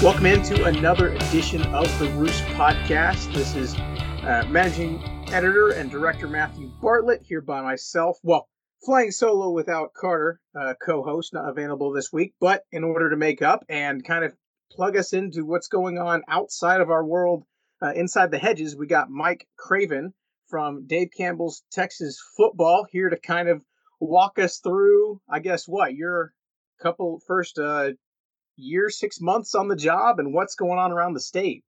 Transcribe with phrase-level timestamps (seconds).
[0.00, 3.34] Welcome into another edition of the Roost Podcast.
[3.34, 5.02] This is uh, managing
[5.32, 8.16] editor and director Matthew Bartlett here by myself.
[8.22, 8.48] Well,
[8.86, 12.34] flying solo without Carter, uh, co-host, not available this week.
[12.38, 14.36] But in order to make up and kind of
[14.70, 17.42] plug us into what's going on outside of our world,
[17.82, 20.14] uh, inside the hedges, we got Mike Craven
[20.46, 23.64] from Dave Campbell's Texas Football here to kind of
[23.98, 25.20] walk us through.
[25.28, 26.32] I guess what your
[26.80, 27.90] couple first uh,
[28.58, 31.64] year, six months on the job, and what's going on around the state.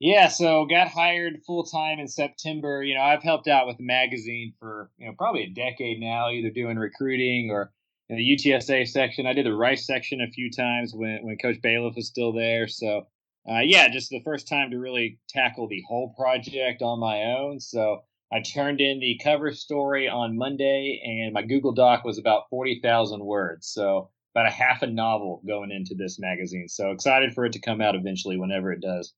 [0.00, 2.84] Yeah, so got hired full time in September.
[2.84, 6.30] You know, I've helped out with the magazine for you know probably a decade now,
[6.30, 7.72] either doing recruiting or
[8.08, 9.26] in the UTSA section.
[9.26, 12.68] I did the Rice section a few times when when Coach Bailiff was still there.
[12.68, 13.06] So
[13.50, 17.58] uh, yeah, just the first time to really tackle the whole project on my own.
[17.58, 22.48] So I turned in the cover story on Monday, and my Google Doc was about
[22.50, 23.66] forty thousand words.
[23.66, 26.68] So about a half a novel going into this magazine.
[26.68, 29.12] So excited for it to come out eventually, whenever it does.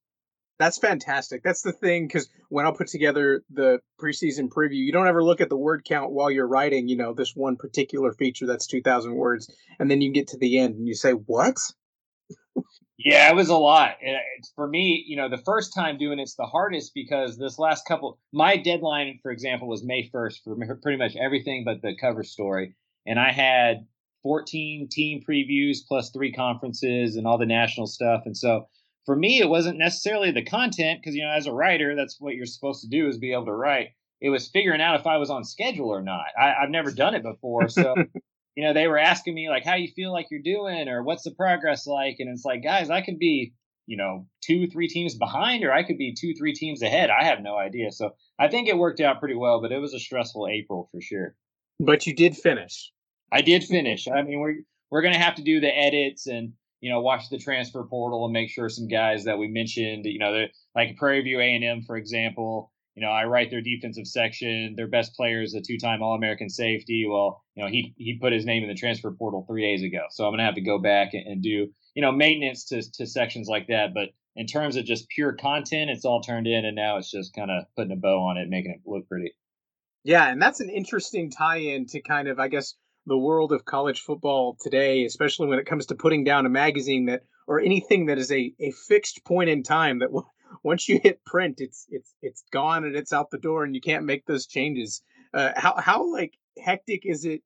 [0.59, 1.43] That's fantastic.
[1.43, 5.41] That's the thing because when I'll put together the preseason preview, you don't ever look
[5.41, 6.89] at the word count while you're writing.
[6.89, 10.39] You know this one particular feature that's two thousand words, and then you get to
[10.39, 11.57] the end and you say, "What?"
[12.99, 13.93] yeah, it was a lot.
[14.07, 14.19] Uh,
[14.55, 18.19] for me, you know, the first time doing it's the hardest because this last couple,
[18.33, 22.75] my deadline, for example, was May first for pretty much everything but the cover story,
[23.07, 23.87] and I had
[24.23, 28.67] 14 team previews plus three conferences and all the national stuff, and so
[29.07, 32.35] for me, it wasn't necessarily the content because you know, as a writer, that's what
[32.35, 33.89] you're supposed to do is be able to write.
[34.21, 36.27] It was figuring out if I was on schedule or not.
[36.39, 37.95] I, have never done it before, so
[38.57, 41.25] you know, they were asking me like, "How you feel like you're doing?" or "What's
[41.25, 43.55] the progress like?" And it's like, guys, I could be
[43.87, 47.11] you know two, three teams behind, or I could be two, three teams ahead.
[47.11, 47.91] I have no idea.
[47.93, 51.01] So I think it worked out pretty well, but it was a stressful April for
[51.01, 51.35] sure.
[51.81, 52.93] But you did finish.
[53.33, 54.09] I did finish.
[54.09, 54.57] I mean, we're
[54.91, 58.33] we're gonna have to do the edits and you know, watch the transfer portal and
[58.33, 62.73] make sure some guys that we mentioned, you know, like Prairie View A&M, for example,
[62.95, 64.75] you know, I write their defensive section.
[64.77, 67.07] Their best player is a two-time All-American safety.
[67.09, 70.05] Well, you know, he he put his name in the transfer portal three days ago,
[70.11, 73.07] so I'm gonna have to go back and, and do you know maintenance to to
[73.07, 73.95] sections like that.
[73.95, 77.35] But in terms of just pure content, it's all turned in, and now it's just
[77.35, 79.33] kind of putting a bow on it, making it look pretty.
[80.03, 82.75] Yeah, and that's an interesting tie-in to kind of, I guess,
[83.07, 87.07] the world of college football today, especially when it comes to putting down a magazine
[87.07, 90.11] that or anything that is a, a fixed point in time that
[90.63, 93.81] once you hit print, it's it's it's gone and it's out the door and you
[93.81, 95.03] can't make those changes.
[95.33, 97.43] Uh, how how like hectic is it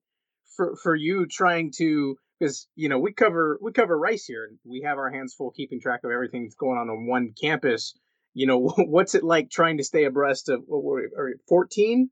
[0.57, 4.59] for for you trying to because you know we cover we cover Rice here and
[4.65, 7.95] we have our hands full keeping track of everything that's going on on one campus.
[8.33, 12.11] You know what's it like trying to stay abreast of what were 14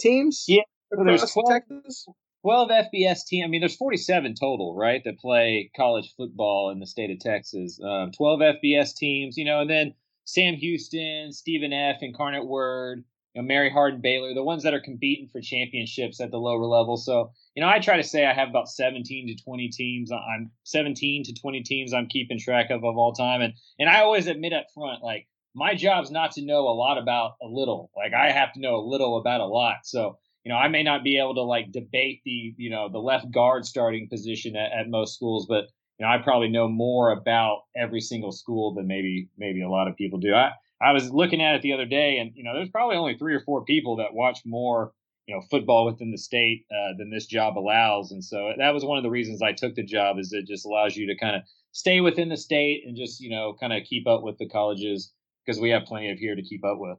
[0.00, 0.44] teams?
[0.48, 2.06] Yeah, there's 12, Texas?
[2.42, 3.44] 12 FBS team.
[3.44, 7.80] I mean, there's 47 total, right, that play college football in the state of Texas.
[7.82, 9.94] Um, 12 FBS teams, you know, and then
[10.24, 13.04] Sam Houston, Stephen F, Incarnate Word,
[13.34, 16.64] you know, Mary Hardin Baylor, the ones that are competing for championships at the lower
[16.64, 16.96] level.
[16.96, 20.12] So, you know, I try to say I have about 17 to 20 teams.
[20.12, 23.40] I'm 17 to 20 teams I'm keeping track of of all time.
[23.40, 26.98] And, and I always admit up front, like, my job's not to know a lot
[26.98, 27.90] about a little.
[27.96, 29.78] Like, I have to know a little about a lot.
[29.84, 32.98] So, you know, I may not be able to like debate the, you know, the
[32.98, 35.64] left guard starting position at, at most schools, but
[35.98, 39.88] you know, I probably know more about every single school than maybe maybe a lot
[39.88, 40.34] of people do.
[40.34, 43.16] I I was looking at it the other day, and you know, there's probably only
[43.18, 44.92] three or four people that watch more,
[45.26, 48.84] you know, football within the state uh, than this job allows, and so that was
[48.84, 50.18] one of the reasons I took the job.
[50.18, 53.30] Is it just allows you to kind of stay within the state and just you
[53.30, 55.12] know kind of keep up with the colleges
[55.44, 56.98] because we have plenty of here to keep up with.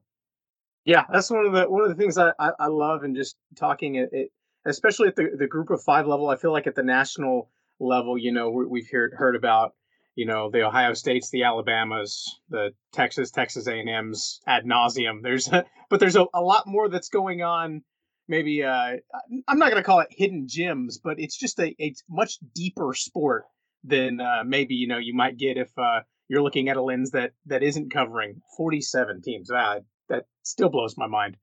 [0.89, 3.35] Yeah, that's one of the one of the things I, I, I love and just
[3.55, 4.31] talking it, it,
[4.65, 6.29] especially at the, the group of five level.
[6.29, 9.75] I feel like at the national level, you know, we, have heard heard about
[10.15, 15.21] you know the Ohio States, the Alabamas, the Texas, Texas A and M's ad nauseum.
[15.21, 17.83] There's a, but there's a, a lot more that's going on.
[18.27, 18.93] Maybe uh,
[19.47, 22.95] I'm not going to call it hidden gems, but it's just a, a much deeper
[22.95, 23.43] sport
[23.83, 25.99] than uh, maybe you know you might get if uh,
[26.29, 29.51] you're looking at a lens that that isn't covering 47 teams.
[29.53, 31.37] Ah, that still blows my mind.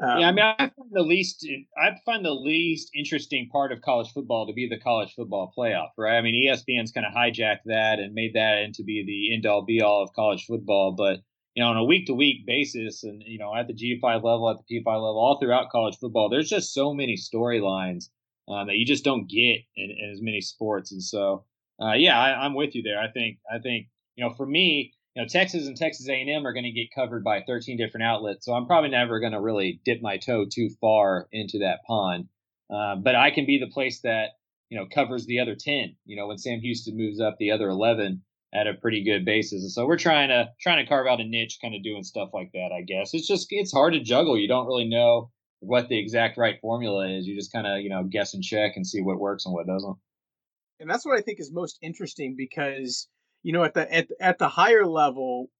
[0.00, 1.46] Um, yeah, I mean, I find the least
[1.76, 5.88] I find the least interesting part of college football to be the college football playoff,
[5.98, 6.16] right?
[6.16, 9.64] I mean, ESPN's kind of hijacked that and made that into be the end all
[9.64, 11.18] be all of college football, but
[11.54, 14.48] you know, on a week to week basis, and you know, at the G5 level,
[14.48, 18.10] at the P5 level, all throughout college football, there's just so many storylines
[18.48, 21.44] um, that you just don't get in, in, as many sports, and so
[21.82, 23.00] uh, yeah, I, I'm with you there.
[23.00, 26.52] I think I think you know, for me, you know, Texas and Texas A&M are
[26.52, 29.80] going to get covered by 13 different outlets, so I'm probably never going to really
[29.84, 32.28] dip my toe too far into that pond.
[32.72, 34.28] Uh, but I can be the place that
[34.68, 35.96] you know covers the other 10.
[36.04, 38.22] You know, when Sam Houston moves up, the other 11.
[38.54, 39.62] at a pretty good basis.
[39.62, 42.28] And so we're trying to trying to carve out a niche, kind of doing stuff
[42.32, 42.70] like that.
[42.72, 44.38] I guess it's just it's hard to juggle.
[44.38, 47.26] You don't really know what the exact right formula is.
[47.26, 49.66] You just kind of you know guess and check and see what works and what
[49.66, 49.96] doesn't.
[50.78, 53.08] And that's what I think is most interesting because
[53.42, 55.50] you know at the at at the higher level,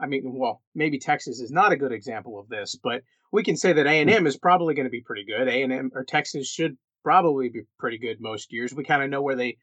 [0.00, 3.02] I mean, well, maybe Texas is not a good example of this, but
[3.32, 5.48] we can say that A and M is probably going to be pretty good.
[5.48, 8.74] A and M or Texas should probably be pretty good most years.
[8.74, 9.58] We kind of know where they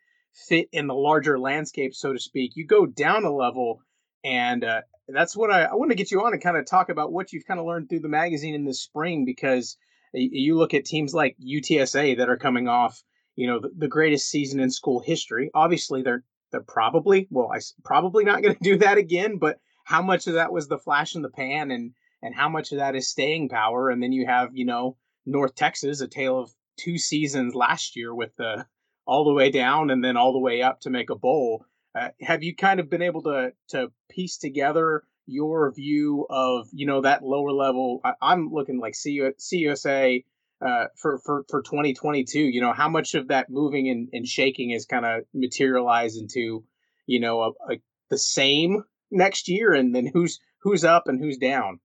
[0.48, 2.54] fit in the larger landscape, so to speak.
[2.56, 3.82] You go down a level,
[4.24, 6.90] and uh, that's what I, I want to get you on and kind of talk
[6.90, 9.78] about what you've kind of learned through the magazine in the spring because
[10.14, 13.02] you look at teams like UTSA that are coming off,
[13.36, 15.50] you know, the, the greatest season in school history.
[15.54, 16.24] Obviously, they're
[16.54, 20.36] they're probably well, I probably not going to do that again, but how much of
[20.36, 21.92] that was the flash in the pan and
[22.22, 23.90] and how much of that is staying power?
[23.90, 24.96] And then you have, you know,
[25.26, 28.66] North Texas, a tale of two seasons last year with the
[29.06, 31.66] all the way down and then all the way up to make a bowl.
[32.00, 36.86] Uh, have you kind of been able to to piece together your view of you
[36.86, 38.00] know that lower level?
[38.04, 40.24] I, am looking like CU, CUSA
[40.65, 42.39] uh, for for for 2022.
[42.39, 46.63] You know how much of that moving and, and shaking is kind of materialized into
[47.06, 47.77] you know a, a,
[48.10, 51.80] the same next year, and then who's who's up and who's down.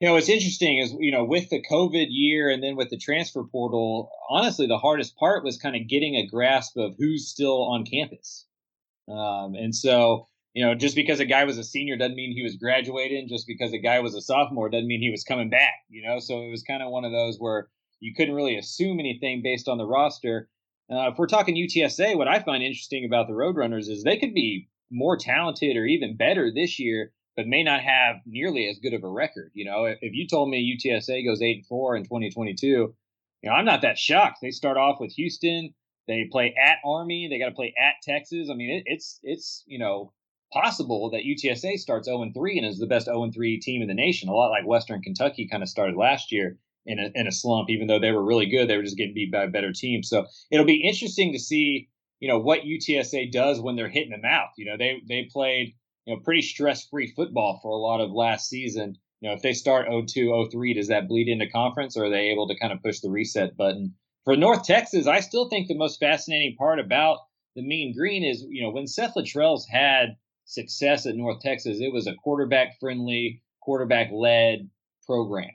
[0.00, 2.96] You know, what's interesting is, you know, with the COVID year and then with the
[2.96, 7.64] transfer portal, honestly, the hardest part was kind of getting a grasp of who's still
[7.64, 8.46] on campus.
[9.08, 12.42] Um, and so, you know, just because a guy was a senior doesn't mean he
[12.42, 13.28] was graduating.
[13.28, 16.18] Just because a guy was a sophomore doesn't mean he was coming back, you know?
[16.18, 17.68] So it was kind of one of those where
[18.00, 20.48] you couldn't really assume anything based on the roster.
[20.90, 24.34] Uh, if we're talking UTSA, what I find interesting about the Roadrunners is they could
[24.34, 28.94] be more talented or even better this year but may not have nearly as good
[28.94, 29.52] of a record.
[29.54, 32.94] You know, if, if you told me UTSA goes eight and four in 2022, you
[33.44, 34.38] know, I'm not that shocked.
[34.42, 35.72] They start off with Houston,
[36.08, 38.48] they play at Army, they got to play at Texas.
[38.50, 40.12] I mean, it, it's it's you know
[40.52, 43.82] possible that UTSA starts 0 and 3 and is the best 0 and 3 team
[43.82, 44.28] in the nation.
[44.28, 47.68] A lot like Western Kentucky kind of started last year in a, in a slump,
[47.70, 48.68] even though they were really good.
[48.68, 50.02] They were just getting beat by a better team.
[50.02, 51.88] So it'll be interesting to see,
[52.20, 54.50] you know, what UTSA does when they're hitting the mouth.
[54.56, 55.74] You know, they they played
[56.08, 58.96] you know, pretty stress-free football for a lot of last season.
[59.20, 62.30] You know, if they start 0-2, 0-3, does that bleed into conference, or are they
[62.30, 63.94] able to kind of push the reset button?
[64.24, 67.18] For North Texas, I still think the most fascinating part about
[67.56, 70.16] the Mean Green is, you know, when Seth Littrell's had
[70.48, 74.68] success at North Texas, it was a quarterback-friendly, quarterback-led
[75.06, 75.50] program.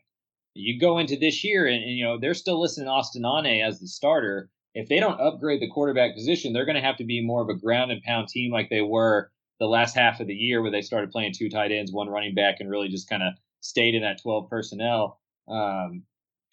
[0.53, 3.79] You go into this year, and, and you know they're still listing Austin Aune as
[3.79, 4.49] the starter.
[4.75, 7.49] If they don't upgrade the quarterback position, they're going to have to be more of
[7.49, 10.71] a ground and pound team like they were the last half of the year where
[10.71, 13.95] they started playing two tight ends, one running back, and really just kind of stayed
[13.95, 15.19] in that 12 personnel.
[15.47, 16.03] Um,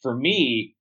[0.03, 0.77] for me,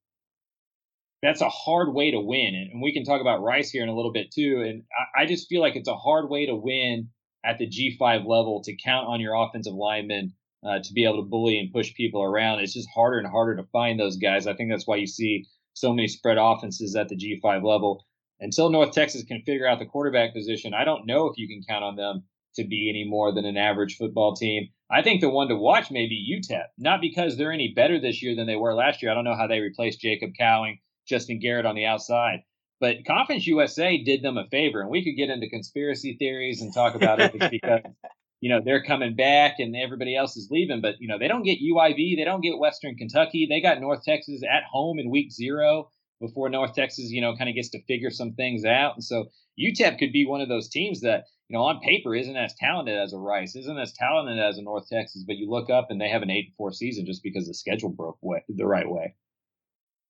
[1.22, 2.56] that's a hard way to win.
[2.56, 4.64] And, and, we can talk about Rice here in a little bit too.
[4.66, 4.84] And
[5.18, 7.10] I, I, just feel like it's a hard way to win
[7.44, 10.34] at the G5 level to count on your offensive linemen
[10.64, 12.60] uh, to be able to bully and push people around.
[12.60, 14.48] It's just harder and harder to find those guys.
[14.48, 18.06] I think that's why you see so many spread offenses at the G5 level
[18.40, 21.62] until North Texas can figure out the quarterback position, I don't know if you can
[21.68, 22.24] count on them
[22.56, 24.70] to be any more than an average football team.
[24.90, 28.24] I think the one to watch may be UTEP, not because they're any better this
[28.24, 29.12] year than they were last year.
[29.12, 32.40] I don't know how they replaced Jacob Cowing, Justin Garrett on the outside.
[32.80, 36.74] But Conference USA did them a favor, and we could get into conspiracy theories and
[36.74, 37.82] talk about it because
[38.42, 40.82] you know they're coming back and everybody else is leaving.
[40.82, 44.04] But you know they don't get UIV, they don't get Western Kentucky, they got North
[44.04, 47.84] Texas at home in week zero before North Texas, you know, kind of gets to
[47.84, 48.96] figure some things out.
[48.96, 52.36] And so UTEP could be one of those teams that, you know, on paper isn't
[52.36, 55.70] as talented as a Rice, isn't as talented as a North Texas, but you look
[55.70, 58.44] up and they have an eight and four season just because the schedule broke way,
[58.50, 59.16] the right way.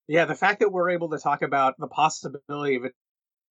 [0.10, 2.96] Yeah, the fact that we're able to talk about the possibility of it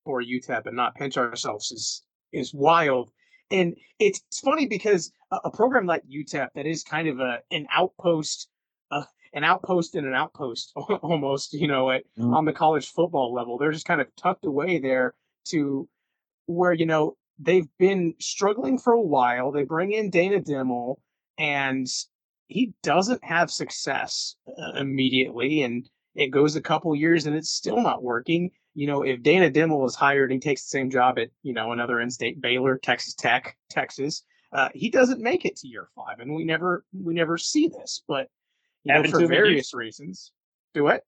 [0.05, 3.13] for UTEP and not pinch ourselves is is wild.
[3.53, 7.69] And it's funny because a, a program like UTEP that is kind of a an
[7.73, 8.49] outpost
[8.91, 12.35] uh, an outpost and an outpost almost, you know, at, mm-hmm.
[12.35, 13.57] on the college football level.
[13.57, 15.15] They're just kind of tucked away there
[15.51, 15.89] to
[16.47, 19.53] where, you know, they've been struggling for a while.
[19.53, 20.97] They bring in Dana Dimel
[21.39, 21.87] and
[22.49, 25.63] he doesn't have success uh, immediately.
[25.63, 25.89] And
[26.19, 28.51] it goes a couple years and it's still not working.
[28.75, 31.53] You know, if Dana Dimel is hired and he takes the same job at, you
[31.53, 36.19] know, another in-state Baylor, Texas Tech, Texas, uh, he doesn't make it to year five,
[36.19, 38.03] and we never we never see this.
[38.09, 38.29] But
[38.85, 40.33] you know, for various reasons.
[40.75, 41.03] Do what?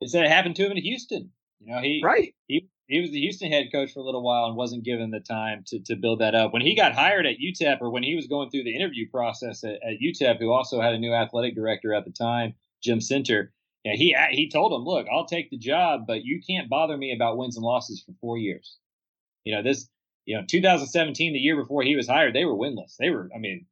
[0.00, 1.30] It said it happened to him in Houston.
[1.60, 2.34] You know, he right.
[2.46, 5.20] He he was the Houston head coach for a little while and wasn't given the
[5.20, 6.52] time to, to build that up.
[6.52, 9.64] When he got hired at UTEP, or when he was going through the interview process
[9.64, 13.48] at, at UTEP, who also had a new athletic director at the time, Jim Senter,
[13.84, 17.12] yeah, he he told him, "Look, I'll take the job, but you can't bother me
[17.12, 18.78] about wins and losses for four years.
[19.44, 19.88] You know this
[20.26, 22.96] you know, 2017, the year before he was hired, they were winless.
[22.98, 23.66] They were, I mean,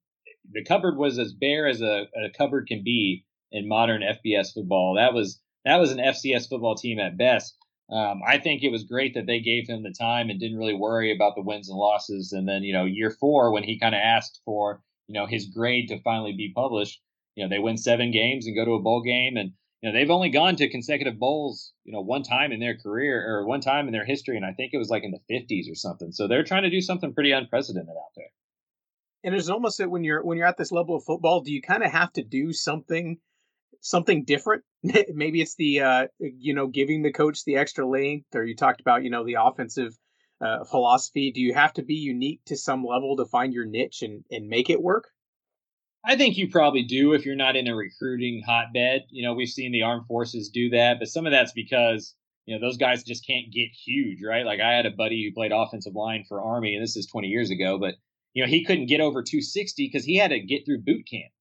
[0.50, 4.95] the cupboard was as bare as a, a cupboard can be in modern FBS football.
[4.97, 7.57] That was that was an FCS football team at best.
[7.90, 10.75] Um, I think it was great that they gave him the time and didn't really
[10.75, 12.33] worry about the wins and losses.
[12.33, 15.47] And then, you know, year four, when he kind of asked for, you know, his
[15.47, 17.00] grade to finally be published,
[17.37, 19.37] you know, they win seven games and go to a bowl game.
[19.37, 19.52] And,
[19.83, 23.29] you know, they've only gone to consecutive bowls, you know, one time in their career
[23.29, 24.37] or one time in their history.
[24.37, 26.12] And I think it was like in the 50s or something.
[26.12, 28.31] So they're trying to do something pretty unprecedented out there.
[29.25, 31.62] And it's almost that when you're when you're at this level of football, do you
[31.62, 33.19] kind of have to do something
[33.81, 34.65] something different.
[34.83, 38.81] Maybe it's the uh, you know giving the coach the extra length, or you talked
[38.81, 39.97] about you know the offensive
[40.41, 41.31] uh, philosophy.
[41.31, 44.49] Do you have to be unique to some level to find your niche and and
[44.49, 45.12] make it work?
[46.05, 49.03] I think you probably do if you're not in a recruiting hotbed.
[49.11, 52.15] You know, we've seen the armed forces do that, but some of that's because
[52.47, 54.45] you know those guys just can't get huge, right?
[54.45, 57.29] Like I had a buddy who played offensive line for Army, and this is 20
[57.29, 57.95] years ago, but
[58.35, 61.33] you know he couldn't get over 260 because he had to get through boot camp.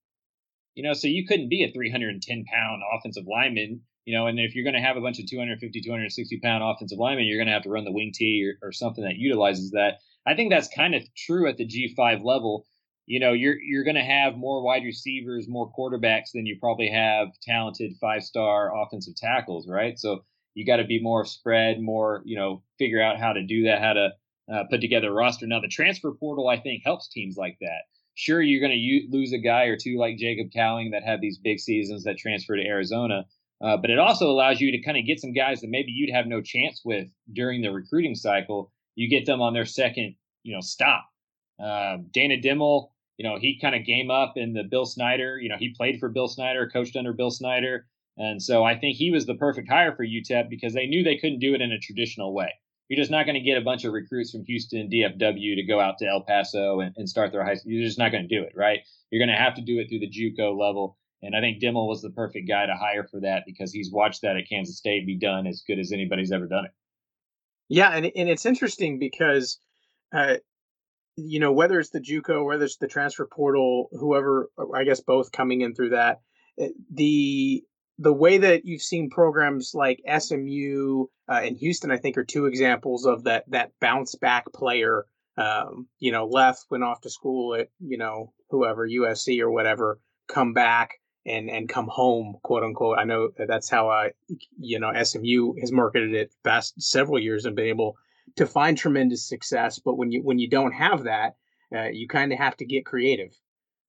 [0.76, 4.56] You know, so you couldn't be a 310 pound offensive lineman, you know, and if
[4.56, 7.54] you're going to have a bunch of 250, 260 pound offensive linemen, you're going to
[7.54, 9.96] have to run the wing T or, or something that utilizes that.
[10.26, 12.66] I think that's kind of true at the G5 level.
[13.12, 16.90] You know, you're you're going to have more wide receivers, more quarterbacks than you probably
[16.90, 20.00] have talented five star offensive tackles, right?
[20.00, 23.64] So you got to be more spread, more you know, figure out how to do
[23.64, 24.10] that, how to
[24.54, 25.48] uh, put together a roster.
[25.48, 27.82] Now the transfer portal, I think, helps teams like that
[28.16, 31.38] sure you're going to lose a guy or two like Jacob Cowing that have these
[31.38, 33.26] big seasons that transfer to Arizona.
[33.64, 36.14] Uh, but it also allows you to kind of get some guys that maybe you'd
[36.14, 38.72] have no chance with during the recruiting cycle.
[38.96, 41.06] You get them on their second, you know, stop.
[41.62, 45.40] Uh, Dana Dimel, you know, he kind of game up in the Bill Snyder.
[45.40, 47.86] You know, he played for Bill Snyder, coached under Bill Snyder,
[48.18, 51.18] and so I think he was the perfect hire for UTEP because they knew they
[51.18, 52.52] couldn't do it in a traditional way
[52.92, 55.80] you're just not going to get a bunch of recruits from Houston, DFW to go
[55.80, 57.72] out to El Paso and, and start their high school.
[57.72, 58.80] You're just not going to do it, right?
[59.10, 60.98] You're going to have to do it through the JUCO level.
[61.22, 64.24] And I think Dimel was the perfect guy to hire for that because he's watched
[64.24, 66.72] that at Kansas State be done as good as anybody's ever done it.
[67.70, 69.58] Yeah, and and it's interesting because,
[70.14, 70.36] uh,
[71.16, 75.32] you know, whether it's the JUCO, whether it's the transfer portal, whoever, I guess both
[75.32, 76.22] coming in through that,
[76.60, 77.64] eh, the
[78.00, 82.46] the way that you've seen programs like SMU uh, and Houston, I think, are two
[82.48, 85.06] examples of that that bounce back player.
[85.38, 90.00] Um, you know, left, went off to school at you know whoever USC or whatever,
[90.28, 92.98] come back and and come home, quote unquote.
[92.98, 94.12] I know that's how I,
[94.60, 97.98] you know, SMU has marketed it past several years and been able
[98.36, 99.80] to find tremendous success.
[99.80, 101.36] But when you when you don't have that,
[101.76, 103.38] uh, you kind of have to get creative.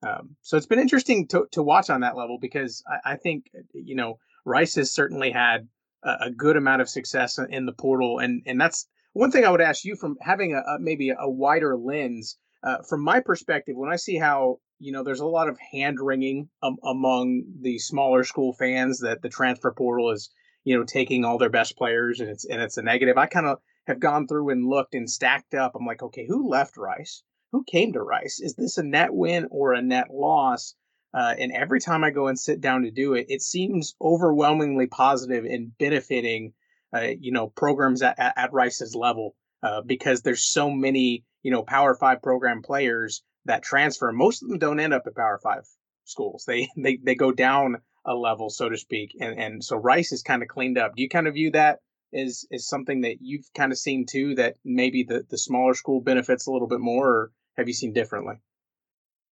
[0.02, 3.46] Um, so it's been interesting to, to watch on that level because I, I think
[3.72, 5.68] you know Rice has certainly had
[6.02, 9.50] a, a, good amount of success in the portal, and and that's one thing I
[9.50, 12.36] would ask you from having a, a maybe a wider lens.
[12.64, 15.98] Uh, from my perspective, when I see how you know there's a lot of hand
[16.00, 20.30] wringing um, among the smaller school fans that the transfer portal is
[20.64, 23.16] you know taking all their best players and it's and it's a negative.
[23.16, 25.72] I kind of have gone through and looked and stacked up.
[25.74, 27.22] I'm like, okay, who left Rice?
[27.52, 28.40] who came to Rice?
[28.40, 30.74] Is this a net win or a net loss?
[31.14, 34.86] Uh, and every time I go and sit down to do it, it seems overwhelmingly
[34.86, 36.54] positive in benefiting,
[36.94, 41.50] uh, you know, programs at, at, at Rice's level uh, because there's so many, you
[41.50, 44.10] know, Power Five program players that transfer.
[44.10, 45.64] Most of them don't end up at Power Five
[46.04, 46.44] schools.
[46.46, 49.14] They they they go down a level, so to speak.
[49.20, 50.96] And and so Rice is kind of cleaned up.
[50.96, 51.80] Do you kind of view that
[52.14, 54.34] as is something that you've kind of seen too?
[54.34, 57.92] That maybe the the smaller school benefits a little bit more, or have you seen
[57.92, 58.36] differently?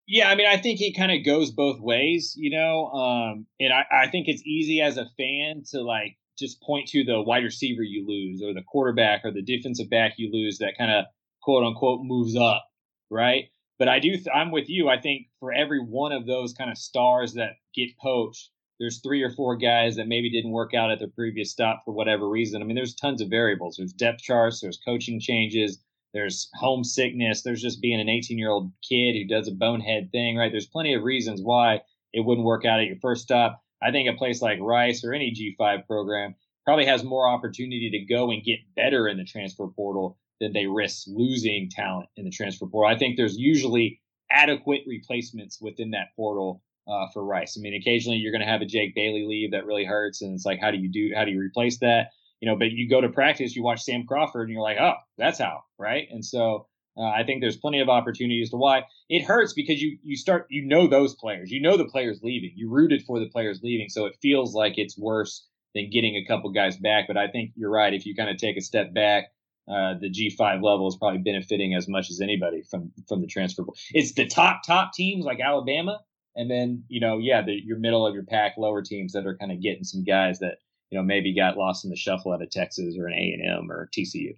[0.07, 2.87] Yeah, I mean, I think it kind of goes both ways, you know.
[2.87, 7.05] Um, and I, I think it's easy as a fan to like just point to
[7.05, 10.77] the wide receiver you lose, or the quarterback, or the defensive back you lose that
[10.77, 11.05] kind of
[11.43, 12.65] quote unquote moves up,
[13.09, 13.45] right?
[13.79, 14.89] But I do, th- I'm with you.
[14.89, 19.23] I think for every one of those kind of stars that get poached, there's three
[19.23, 22.63] or four guys that maybe didn't work out at their previous stop for whatever reason.
[22.63, 23.77] I mean, there's tons of variables.
[23.77, 25.79] There's depth charts, there's coaching changes,
[26.13, 27.43] there's homesickness.
[27.43, 30.51] There's just being an 18 year old kid who does a bonehead thing, right?
[30.51, 31.83] There's plenty of reasons why
[32.13, 33.63] it wouldn't work out at your first stop.
[33.83, 36.35] I think a place like Rice or any G5 program
[36.65, 40.67] probably has more opportunity to go and get better in the transfer portal than they
[40.67, 42.95] risk losing talent in the transfer portal.
[42.95, 47.57] I think there's usually adequate replacements within that portal uh, for Rice.
[47.57, 50.35] I mean, occasionally you're going to have a Jake Bailey leave that really hurts, and
[50.35, 51.13] it's like, how do you do?
[51.15, 52.09] How do you replace that?
[52.41, 54.95] you know, but you go to practice, you watch Sam Crawford, and you're like, oh,
[55.19, 56.09] that's how, right?
[56.11, 56.67] And so
[56.97, 60.47] uh, I think there's plenty of opportunities to why it hurts because you you start
[60.49, 63.89] you know those players, you know the players leaving, you rooted for the players leaving,
[63.89, 67.07] so it feels like it's worse than getting a couple guys back.
[67.07, 67.95] But I think you're right.
[67.95, 69.27] If you kind of take a step back,
[69.69, 73.65] uh, the G5 level is probably benefiting as much as anybody from from the transfer.
[73.93, 76.01] It's the top top teams like Alabama,
[76.37, 79.37] and then you know, yeah, the, your middle of your pack, lower teams that are
[79.37, 80.59] kind of getting some guys that
[80.91, 83.47] you know maybe got lost in the shuffle out of Texas or an A and
[83.47, 84.37] M or TCU.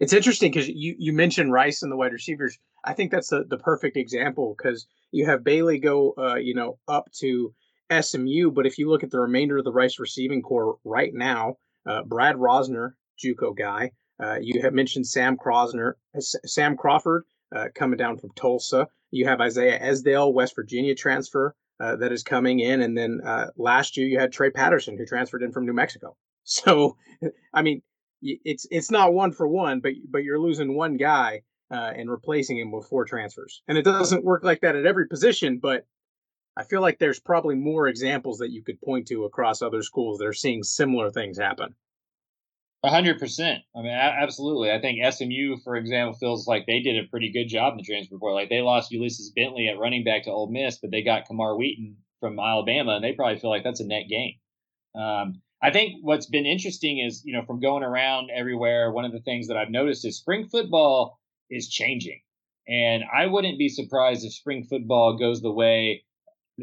[0.00, 2.58] It's interesting because you you mentioned Rice and the wide receivers.
[2.84, 6.78] I think that's the the perfect example because you have Bailey go, uh, you know,
[6.88, 7.54] up to
[8.00, 11.56] SMU, but if you look at the remainder of the Rice receiving corps right now,
[11.86, 13.90] uh, Brad Rozner, JUCO guy.
[14.22, 18.86] Uh, you have mentioned Sam Crosner, uh, Sam Crawford uh, coming down from Tulsa.
[19.10, 23.48] You have Isaiah Esdale, West Virginia transfer uh, that is coming in, and then uh,
[23.56, 26.16] last year you had Trey Patterson who transferred in from New Mexico.
[26.42, 26.96] So,
[27.52, 27.82] I mean,
[28.22, 32.72] it's it's not one for one, but but you're losing one guy and replacing him
[32.72, 35.84] with four transfers, and it doesn't work like that at every position, but
[36.56, 40.18] I feel like there's probably more examples that you could point to across other schools
[40.18, 41.74] that are seeing similar things happen.
[42.82, 43.62] Hundred percent.
[43.76, 44.70] I mean, absolutely.
[44.70, 47.82] I think SMU, for example, feels like they did a pretty good job in the
[47.82, 48.36] transfer portal.
[48.36, 51.56] Like they lost Ulysses Bentley at running back to Ole Miss, but they got Camar
[51.58, 54.36] Wheaton from Alabama, and they probably feel like that's a net gain.
[54.94, 59.12] Um, I think what's been interesting is, you know, from going around everywhere, one of
[59.12, 61.20] the things that I've noticed is spring football
[61.50, 62.22] is changing.
[62.66, 66.04] And I wouldn't be surprised if spring football goes the way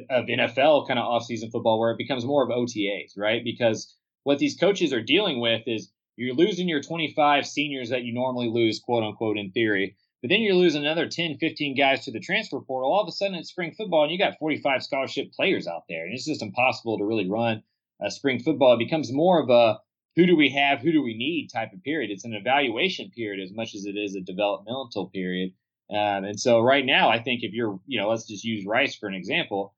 [0.09, 3.43] of NFL kind of offseason football where it becomes more of OTAs, right?
[3.43, 3.93] Because
[4.23, 8.49] what these coaches are dealing with is you're losing your 25 seniors that you normally
[8.49, 9.95] lose, quote unquote, in theory.
[10.21, 12.91] But then you're losing another 10, 15 guys to the transfer portal.
[12.91, 16.05] All of a sudden, it's spring football, and you got 45 scholarship players out there.
[16.05, 17.61] And it's just impossible to really run
[18.01, 18.73] a spring football.
[18.73, 19.79] It becomes more of a
[20.15, 22.09] who do we have, who do we need type of period.
[22.09, 25.53] It's an evaluation period as much as it is a developmental period.
[25.91, 28.95] Um, and so right now, I think if you're, you know, let's just use Rice
[28.95, 29.75] for an example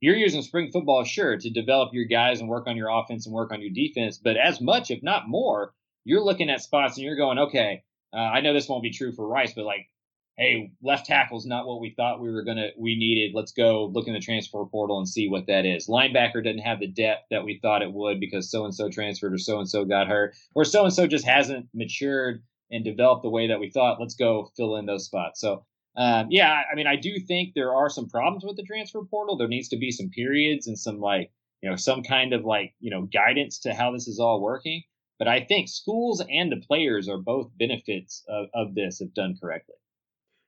[0.00, 3.34] you're using spring football, sure, to develop your guys and work on your offense and
[3.34, 4.18] work on your defense.
[4.18, 5.74] But as much, if not more,
[6.08, 9.12] you're looking at spots and you're going, okay, uh, I know this won't be true
[9.12, 9.90] for Rice, but like,
[10.38, 13.34] hey, left tackle's not what we thought we were gonna we needed.
[13.34, 15.86] Let's go look in the transfer portal and see what that is.
[15.86, 19.34] Linebacker doesn't have the depth that we thought it would because so and so transferred
[19.34, 23.22] or so and so got hurt or so and so just hasn't matured and developed
[23.22, 24.00] the way that we thought.
[24.00, 25.40] Let's go fill in those spots.
[25.40, 25.66] So
[25.96, 29.36] um, yeah, I mean, I do think there are some problems with the transfer portal.
[29.36, 32.72] There needs to be some periods and some like, you know, some kind of like,
[32.78, 34.84] you know, guidance to how this is all working.
[35.18, 39.36] But I think schools and the players are both benefits of, of this if done
[39.40, 39.74] correctly.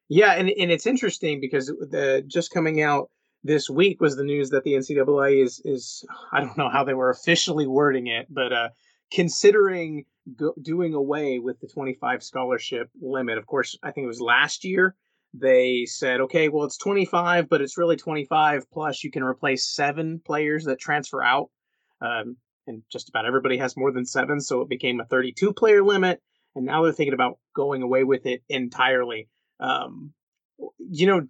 [0.09, 3.11] Yeah, and, and it's interesting because the just coming out
[3.43, 6.95] this week was the news that the NCAA is is I don't know how they
[6.95, 8.69] were officially wording it, but uh,
[9.13, 10.05] considering
[10.37, 13.39] go, doing away with the 25 scholarship limit.
[13.39, 14.95] Of course, I think it was last year
[15.33, 20.21] they said, okay, well, it's 25, but it's really 25 plus you can replace seven
[20.25, 21.51] players that transfer out.
[22.01, 22.37] Um,
[22.71, 26.21] and just about everybody has more than seven, so it became a 32 player limit.
[26.55, 29.29] And now they're thinking about going away with it entirely.
[29.61, 30.13] Um,
[30.79, 31.27] you know,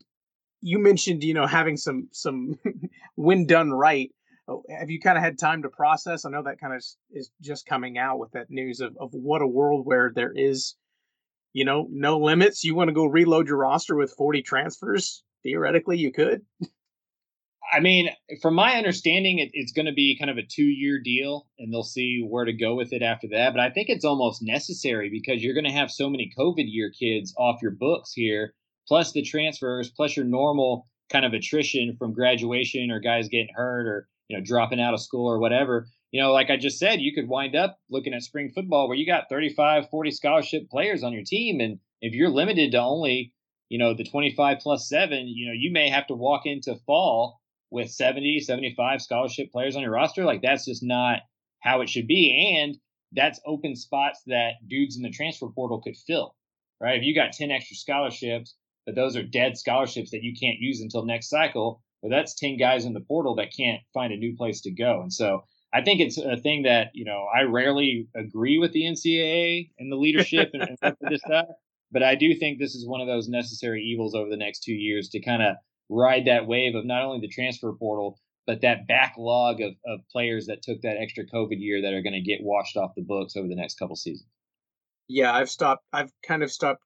[0.61, 2.59] you mentioned, you know, having some some
[3.17, 4.11] when done right.
[4.49, 6.25] Oh, have you kind of had time to process?
[6.25, 9.43] I know that kind of is just coming out with that news of, of what
[9.43, 10.75] a world where there is
[11.53, 12.65] you know, no limits.
[12.65, 15.23] You want to go reload your roster with 40 transfers?
[15.43, 16.43] Theoretically, you could.
[17.73, 18.11] I mean,
[18.43, 21.73] from my understanding, it, it's going to be kind of a two year deal, and
[21.73, 23.53] they'll see where to go with it after that.
[23.53, 26.91] But I think it's almost necessary because you're going to have so many COVID year
[26.91, 28.55] kids off your books here,
[28.89, 33.87] plus the transfers, plus your normal kind of attrition from graduation or guys getting hurt
[33.87, 37.01] or you know dropping out of school or whatever you know, like I just said,
[37.01, 41.03] you could wind up looking at spring football where you got 35, 40 scholarship players
[41.03, 41.61] on your team.
[41.61, 43.33] And if you're limited to only,
[43.69, 47.40] you know, the 25 plus seven, you know, you may have to walk into fall
[47.71, 50.25] with 70, 75 scholarship players on your roster.
[50.25, 51.21] Like that's just not
[51.61, 52.59] how it should be.
[52.59, 52.77] And
[53.13, 56.35] that's open spots that dudes in the transfer portal could fill,
[56.81, 56.99] right?
[56.99, 58.55] If you got 10 extra scholarships,
[58.87, 62.57] but those are dead scholarships that you can't use until next cycle, well, that's 10
[62.57, 65.03] guys in the portal that can't find a new place to go.
[65.03, 68.83] And so I think it's a thing that you know I rarely agree with the
[68.83, 71.47] NCAA and the leadership and, and stuff,
[71.93, 74.75] but I do think this is one of those necessary evils over the next two
[74.75, 75.57] years to kind of
[75.91, 80.47] ride that wave of not only the transfer portal but that backlog of, of players
[80.47, 83.37] that took that extra COVID year that are going to get washed off the books
[83.37, 84.29] over the next couple seasons.
[85.09, 85.85] Yeah, I've stopped.
[85.93, 86.83] I've kind of stopped,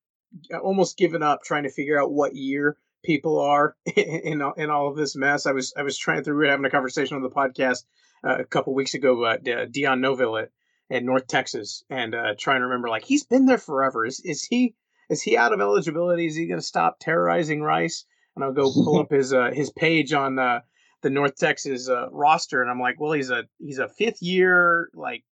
[0.53, 4.89] uh, almost given up trying to figure out what year people are in in all
[4.89, 5.47] of this mess.
[5.47, 7.85] I was I was trying through having a conversation on the podcast
[8.27, 9.37] uh, a couple weeks ago, uh,
[9.71, 10.51] Dion Novil at,
[10.91, 14.05] at North Texas, and uh, trying to remember like he's been there forever.
[14.05, 14.75] Is is he
[15.09, 16.27] is he out of eligibility?
[16.27, 18.05] Is he going to stop terrorizing Rice?
[18.37, 20.61] And I'll go pull up his uh, his page on uh,
[21.03, 24.89] the North Texas uh, roster, and I'm like, well, he's a he's a fifth year
[24.95, 25.25] like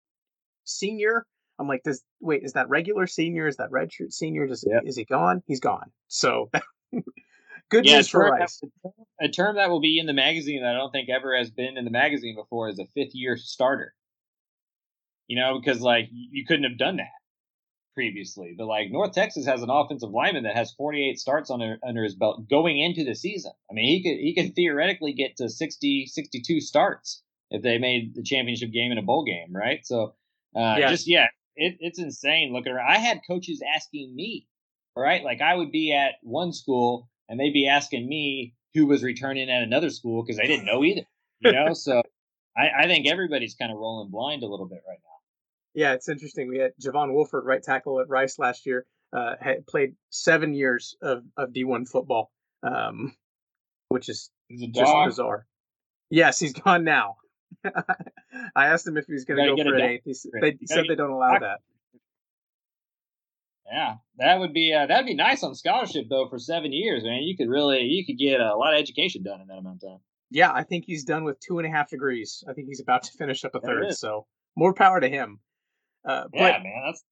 [0.64, 1.26] senior.
[1.58, 3.46] I'm like, does wait, is that regular senior?
[3.48, 4.46] Is that redshirt senior?
[4.46, 4.82] Does yep.
[4.84, 5.42] is he gone?
[5.46, 5.90] He's gone.
[6.08, 6.50] So
[7.70, 8.60] good yeah, news for Rice.
[9.20, 11.76] a term that will be in the magazine that I don't think ever has been
[11.76, 13.94] in the magazine before is a fifth year starter.
[15.26, 17.21] You know, because like you couldn't have done that
[17.94, 18.54] previously.
[18.56, 22.14] But like North Texas has an offensive lineman that has 48 starts under under his
[22.14, 23.52] belt going into the season.
[23.70, 28.14] I mean, he could he could theoretically get to 60 62 starts if they made
[28.14, 29.84] the championship game in a bowl game, right?
[29.84, 30.14] So
[30.56, 30.90] uh, yeah.
[30.90, 31.26] just yeah,
[31.56, 32.90] it, it's insane looking around.
[32.90, 34.46] I had coaches asking me,
[34.96, 35.22] right?
[35.22, 39.50] Like I would be at one school and they'd be asking me who was returning
[39.50, 41.02] at another school because they didn't know either.
[41.40, 42.02] You know, so
[42.56, 45.11] I, I think everybody's kind of rolling blind a little bit right now.
[45.74, 46.48] Yeah, it's interesting.
[46.48, 50.96] We had Javon Wolford, right tackle at Rice last year, uh, had played seven years
[51.02, 52.30] of, of D1 football,
[52.62, 53.14] um,
[53.88, 55.46] which is just bizarre.
[56.10, 57.16] Yes, he's gone now.
[57.64, 60.02] I asked him if he was going to go for an eighth.
[60.04, 61.60] He, they said they don't allow that.
[63.70, 67.22] Yeah, that would be uh, that'd be nice on scholarship though for seven years, man.
[67.22, 69.88] You could really you could get a lot of education done in that amount of
[69.88, 69.98] time.
[70.30, 72.44] Yeah, I think he's done with two and a half degrees.
[72.46, 73.94] I think he's about to finish up a third.
[73.94, 75.40] So more power to him.
[76.04, 77.04] Uh, yeah, but, man, that's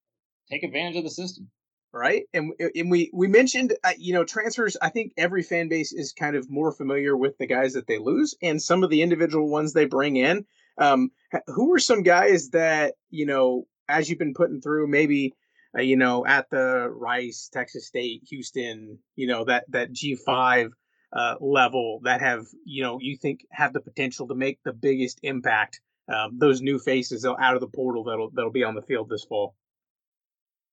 [0.51, 1.51] take advantage of the system,
[1.93, 2.25] right?
[2.35, 4.77] And and we we mentioned uh, you know transfers.
[4.81, 7.99] I think every fan base is kind of more familiar with the guys that they
[7.99, 10.45] lose and some of the individual ones they bring in.
[10.79, 11.11] Um,
[11.47, 15.35] who are some guys that you know as you've been putting through maybe
[15.79, 20.73] uh, you know at the Rice, Texas State, Houston, you know that that G five
[21.13, 25.21] uh, level that have you know you think have the potential to make the biggest
[25.23, 29.09] impact um, those new faces out of the portal that'll that'll be on the field
[29.09, 29.55] this fall.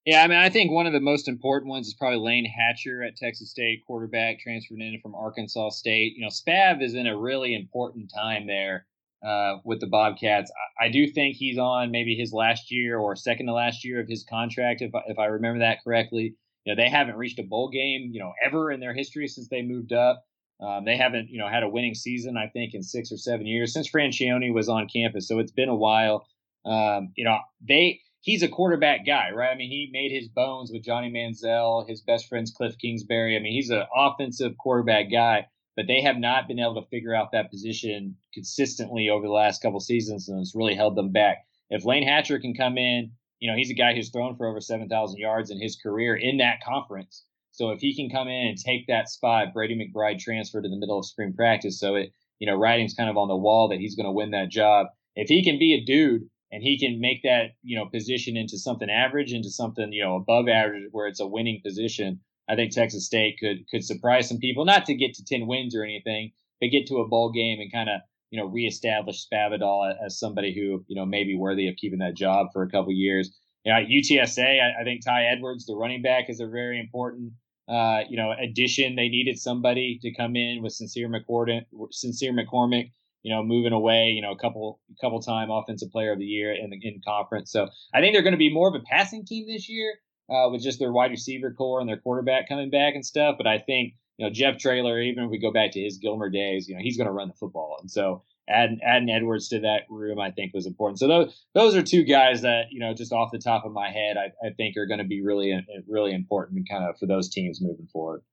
[0.05, 3.03] Yeah, I mean, I think one of the most important ones is probably Layne Hatcher
[3.03, 6.13] at Texas State, quarterback transferred in from Arkansas State.
[6.15, 8.87] You know, Spav is in a really important time there
[9.25, 10.49] uh, with the Bobcats.
[10.79, 13.99] I, I, do think he's on maybe his last year or second to last year
[13.99, 16.35] of his contract, if if I remember that correctly.
[16.63, 19.47] You know, they haven't reached a bowl game, you know, ever in their history since
[19.49, 20.23] they moved up.
[20.59, 23.45] Um, they haven't, you know, had a winning season, I think, in six or seven
[23.45, 25.27] years since Franchione was on campus.
[25.27, 26.27] So it's been a while.
[26.65, 29.51] Um, you know, they he's a quarterback guy, right?
[29.51, 31.87] I mean, he made his bones with Johnny Manziel.
[31.87, 33.37] His best friend's Cliff Kingsbury.
[33.37, 37.15] I mean, he's an offensive quarterback guy, but they have not been able to figure
[37.15, 41.45] out that position consistently over the last couple seasons, and it's really held them back.
[41.69, 44.59] If Layne Hatcher can come in, you know, he's a guy who's thrown for over
[44.59, 47.23] seven thousand yards in his career in that conference.
[47.57, 50.77] So if he can come in and take that spot, Brady McBride transferred to the
[50.77, 51.79] middle of spring practice.
[51.79, 54.29] So it, you know, writing's kind of on the wall that he's going to win
[54.29, 54.85] that job.
[55.15, 58.59] If he can be a dude and he can make that, you know, position into
[58.59, 62.73] something average, into something, you know, above average where it's a winning position, I think
[62.73, 66.33] Texas State could could surprise some people, not to get to 10 wins or anything,
[66.61, 70.53] but get to a bowl game and kind of, you know, reestablish Spavital as somebody
[70.53, 73.35] who, you know, may be worthy of keeping that job for a couple years.
[73.65, 77.33] You know, UTSA, I, I think Ty Edwards, the running back, is a very important
[77.67, 78.95] uh, you know, addition.
[78.95, 82.91] They needed somebody to come in with Sincere McCormick, Sincere McCormick,
[83.23, 86.53] you know, moving away, you know, a couple couple time offensive player of the year
[86.53, 87.51] in the in conference.
[87.51, 89.95] So I think they're going to be more of a passing team this year
[90.29, 93.35] uh, with just their wide receiver corps and their quarterback coming back and stuff.
[93.37, 96.29] But I think you know Jeff Traylor, even if we go back to his Gilmer
[96.29, 99.59] days, you know, he's going to run the football, and so adding adding Edwards to
[99.61, 100.99] that room, I think was important.
[100.99, 103.89] So those those are two guys that you know, just off the top of my
[103.89, 105.57] head, I, I think are going to be really
[105.87, 108.23] really important, kind of for those teams moving forward.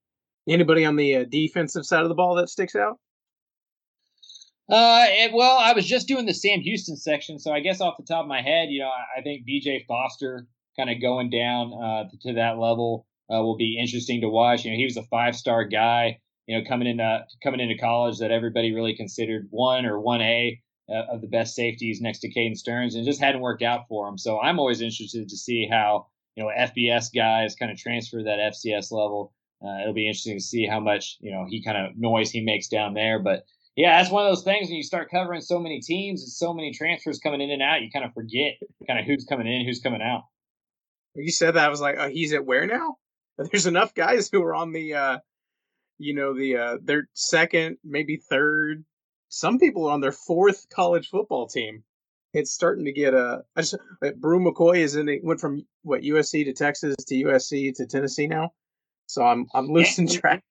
[0.48, 2.98] Anybody on the uh, defensive side of the ball that sticks out?
[4.70, 7.96] Uh, it, well, I was just doing the Sam Houston section, so I guess off
[7.98, 10.46] the top of my head, you know, I, I think BJ Foster
[10.76, 14.64] kind of going down uh, to, to that level uh, will be interesting to watch.
[14.64, 18.18] You know, he was a five star guy you know, coming into coming into college
[18.18, 22.32] that everybody really considered one or one A uh, of the best safeties next to
[22.32, 24.18] Caden Sterns, and just hadn't worked out for him.
[24.18, 28.52] So I'm always interested to see how you know FBS guys kind of transfer that
[28.52, 29.32] FCS level.
[29.64, 32.42] Uh, it'll be interesting to see how much you know he kind of noise he
[32.42, 33.44] makes down there, but.
[33.76, 36.54] Yeah, that's one of those things when you start covering so many teams and so
[36.54, 38.52] many transfers coming in and out, you kind of forget
[38.86, 40.22] kind of who's coming in, who's coming out.
[41.16, 42.98] You said that I was like, oh, he's at where now?
[43.38, 45.18] There's enough guys who are on the uh,
[45.98, 48.84] you know the uh their second maybe third
[49.34, 51.82] some people on their fourth college football team.
[52.32, 55.66] It's starting to get a I just like Bru McCoy is in it went from
[55.82, 58.52] what USC to Texas to USC to Tennessee now?
[59.06, 60.42] So I'm I'm losing track.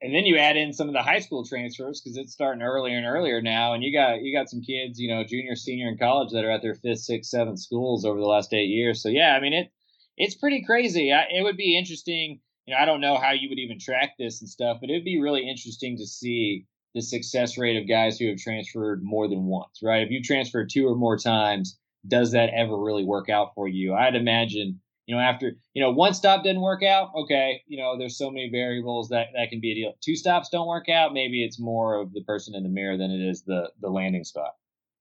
[0.00, 2.96] and then you add in some of the high school transfers because it's starting earlier
[2.96, 5.98] and earlier now and you got you got some kids you know junior senior in
[5.98, 9.02] college that are at their fifth sixth seventh schools over the last eight years.
[9.02, 9.70] So yeah I mean it
[10.18, 11.12] it's pretty crazy.
[11.12, 14.14] I, it would be interesting you know, I don't know how you would even track
[14.18, 18.18] this and stuff, but it'd be really interesting to see the success rate of guys
[18.18, 20.02] who have transferred more than once, right?
[20.02, 23.94] If you transferred two or more times, does that ever really work out for you?
[23.94, 27.96] I'd imagine, you know, after, you know, one stop didn't work out, okay, you know,
[27.98, 29.92] there's so many variables that that can be a deal.
[30.02, 33.10] Two stops don't work out, maybe it's more of the person in the mirror than
[33.10, 34.52] it is the the landing spot.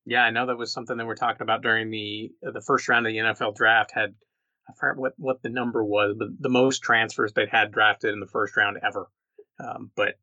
[0.05, 3.05] Yeah, I know that was something that we're talking about during the the first round
[3.05, 4.15] of the NFL draft had
[4.69, 8.19] I forgot what what the number was, but the most transfers they'd had drafted in
[8.19, 9.07] the first round ever.
[9.59, 10.15] Um, but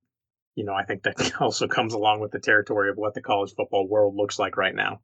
[0.55, 3.55] you know, I think that also comes along with the territory of what the college
[3.55, 5.01] football world looks like right now.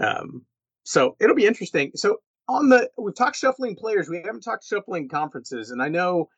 [0.00, 0.44] Um,
[0.84, 1.92] so it'll be interesting.
[1.94, 6.28] So on the we've talked shuffling players, we haven't talked shuffling conferences, and I know,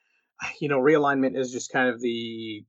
[0.61, 2.64] you know, realignment is just kind of the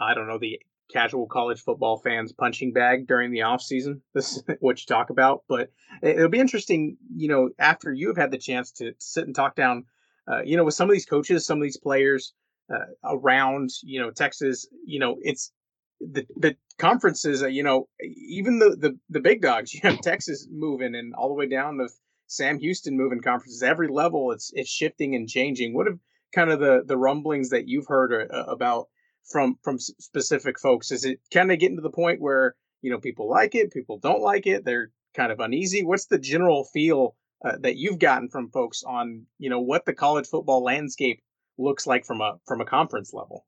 [0.00, 0.60] I don't know the
[0.92, 4.02] casual college football fans punching bag during the off season.
[4.14, 5.70] This is what you talk about, but
[6.02, 9.56] it'll be interesting, you know, after you have had the chance to sit and talk
[9.56, 9.84] down,
[10.30, 12.32] uh, you know, with some of these coaches, some of these players
[12.72, 14.66] uh, around, you know, Texas.
[14.84, 15.52] You know, it's
[16.00, 17.42] the the conferences.
[17.42, 19.72] Uh, you know, even the the the big dogs.
[19.74, 21.88] You have Texas moving, and all the way down to
[22.26, 23.62] Sam Houston moving conferences.
[23.62, 25.74] Every level, it's it's shifting and changing.
[25.74, 25.98] What have
[26.34, 28.88] kind of the the rumblings that you've heard uh, about
[29.28, 30.90] from from specific folks?
[30.90, 33.98] Is it kind of getting to the point where you know people like it, people
[33.98, 35.84] don't like it, they're kind of uneasy?
[35.84, 39.94] What's the general feel uh, that you've gotten from folks on you know what the
[39.94, 41.22] college football landscape
[41.58, 43.46] looks like from a from a conference level?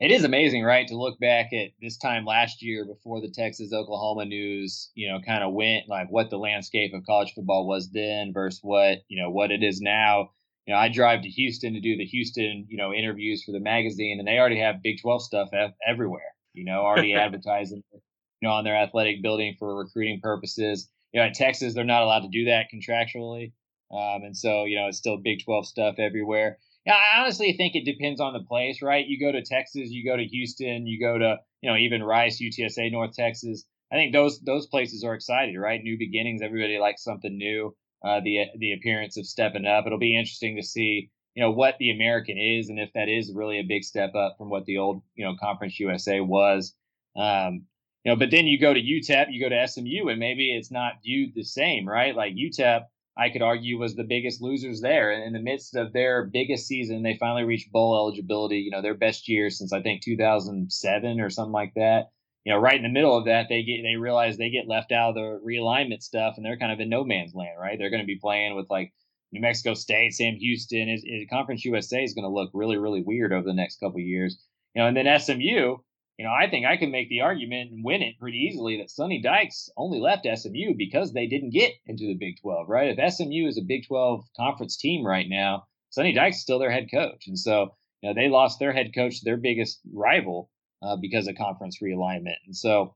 [0.00, 3.70] It is amazing, right, to look back at this time last year before the Texas
[3.70, 7.90] Oklahoma news, you know, kind of went like what the landscape of college football was
[7.90, 10.30] then versus what, you know, what it is now
[10.70, 13.58] you know, I drive to Houston to do the Houston, you know, interviews for the
[13.58, 15.48] magazine, and they already have Big 12 stuff
[15.84, 16.32] everywhere.
[16.54, 18.00] You know, already advertising, you
[18.40, 20.88] know, on their athletic building for recruiting purposes.
[21.10, 23.50] You know, at Texas, they're not allowed to do that contractually,
[23.90, 26.58] um, and so you know, it's still Big 12 stuff everywhere.
[26.86, 29.04] Yeah, I honestly think it depends on the place, right?
[29.04, 32.40] You go to Texas, you go to Houston, you go to, you know, even Rice,
[32.40, 33.64] UTSA, North Texas.
[33.92, 35.82] I think those those places are excited, right?
[35.82, 36.42] New beginnings.
[36.42, 39.86] Everybody likes something new uh, the the appearance of stepping up.
[39.86, 43.32] It'll be interesting to see you know what the American is and if that is
[43.34, 46.74] really a big step up from what the old you know Conference USA was.
[47.16, 47.66] Um,
[48.04, 50.70] you know, but then you go to UTEP, you go to SMU, and maybe it's
[50.70, 52.16] not viewed the same, right?
[52.16, 52.84] Like UTEP,
[53.18, 57.02] I could argue was the biggest losers there in the midst of their biggest season.
[57.02, 58.60] They finally reached bowl eligibility.
[58.60, 62.10] You know, their best year since I think 2007 or something like that
[62.44, 64.92] you know, right in the middle of that, they get they realize they get left
[64.92, 67.78] out of the realignment stuff, and they're kind of in no man's land, right?
[67.78, 68.92] They're going to be playing with like
[69.32, 70.88] New Mexico State, Sam Houston.
[70.88, 74.00] Is, is Conference USA is going to look really, really weird over the next couple
[74.00, 74.42] years,
[74.74, 74.88] you know.
[74.88, 75.76] And then SMU,
[76.20, 78.90] you know, I think I can make the argument and win it pretty easily that
[78.90, 82.96] Sonny Dykes only left SMU because they didn't get into the Big 12, right?
[82.96, 86.70] If SMU is a Big 12 conference team right now, Sonny Dykes is still their
[86.70, 90.50] head coach, and so you know they lost their head coach, their biggest rival
[90.82, 92.36] uh, because of conference realignment.
[92.46, 92.94] And so,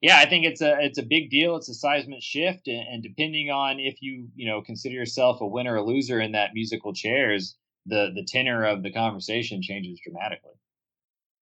[0.00, 1.56] yeah, I think it's a it's a big deal.
[1.56, 5.46] It's a seismic shift, and, and depending on if you you know consider yourself a
[5.46, 10.00] winner or a loser in that musical chairs, the the tenor of the conversation changes
[10.02, 10.54] dramatically.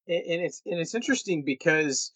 [0.09, 2.13] And it's and it's interesting because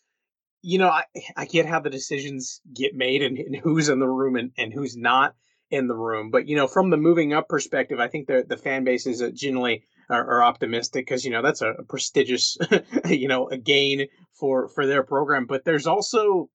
[0.63, 1.05] you know I
[1.37, 4.73] I get how the decisions get made and, and who's in the room and, and
[4.73, 5.35] who's not
[5.71, 8.57] in the room, but you know from the moving up perspective, I think the the
[8.57, 12.59] fan base is generally are, are optimistic because you know that's a, prestigious
[13.07, 14.07] you know a gain
[14.39, 15.47] for for their program.
[15.47, 16.51] But there's also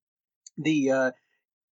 [0.57, 1.11] the uh,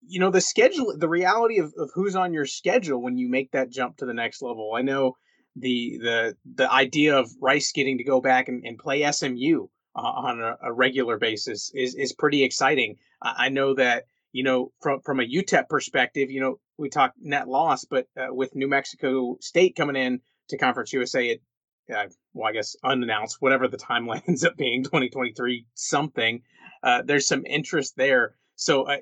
[0.07, 3.51] you know the schedule, the reality of, of who's on your schedule when you make
[3.51, 4.73] that jump to the next level.
[4.75, 5.15] I know
[5.55, 9.99] the the the idea of Rice getting to go back and, and play SMU uh,
[10.01, 12.95] on a, a, regular basis is is pretty exciting.
[13.21, 17.13] I, I know that you know from from a UTEP perspective, you know we talk
[17.21, 20.19] net loss, but uh, with New Mexico State coming in
[20.49, 21.41] to Conference USA, it
[21.93, 26.41] uh, well, I guess unannounced, whatever the timeline ends up being, 2023 something.
[26.83, 28.35] Uh, there's some interest there.
[28.55, 28.97] So uh,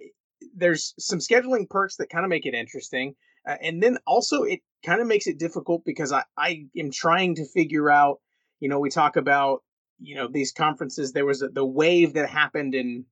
[0.55, 3.15] there's some scheduling perks that kind of make it interesting.
[3.47, 7.35] Uh, and then also it kind of makes it difficult because I, I am trying
[7.35, 8.19] to figure out,
[8.59, 9.63] you know, we talk about,
[9.99, 11.11] you know, these conferences.
[11.11, 13.05] There was a, the wave that happened in,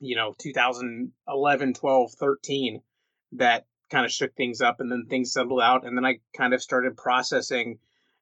[0.00, 2.82] you know, 2011, 12, 13
[3.32, 5.86] that kind of shook things up and then things settled out.
[5.86, 7.78] And then I kind of started processing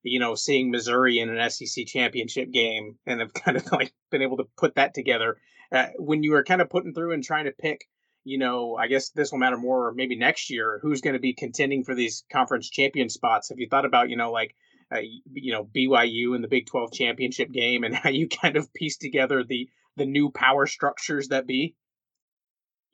[0.06, 4.22] you know, seeing Missouri in an SEC championship game and have kind of like been
[4.22, 5.36] able to put that together.
[5.72, 7.86] Uh, when you are kind of putting through and trying to pick,
[8.24, 11.34] you know, I guess this will matter more maybe next year, who's going to be
[11.34, 13.48] contending for these conference champion spots.
[13.48, 14.54] Have you thought about, you know, like,
[14.94, 15.00] uh,
[15.32, 18.96] you know, BYU in the Big 12 championship game and how you kind of piece
[18.96, 21.74] together the the new power structures that be?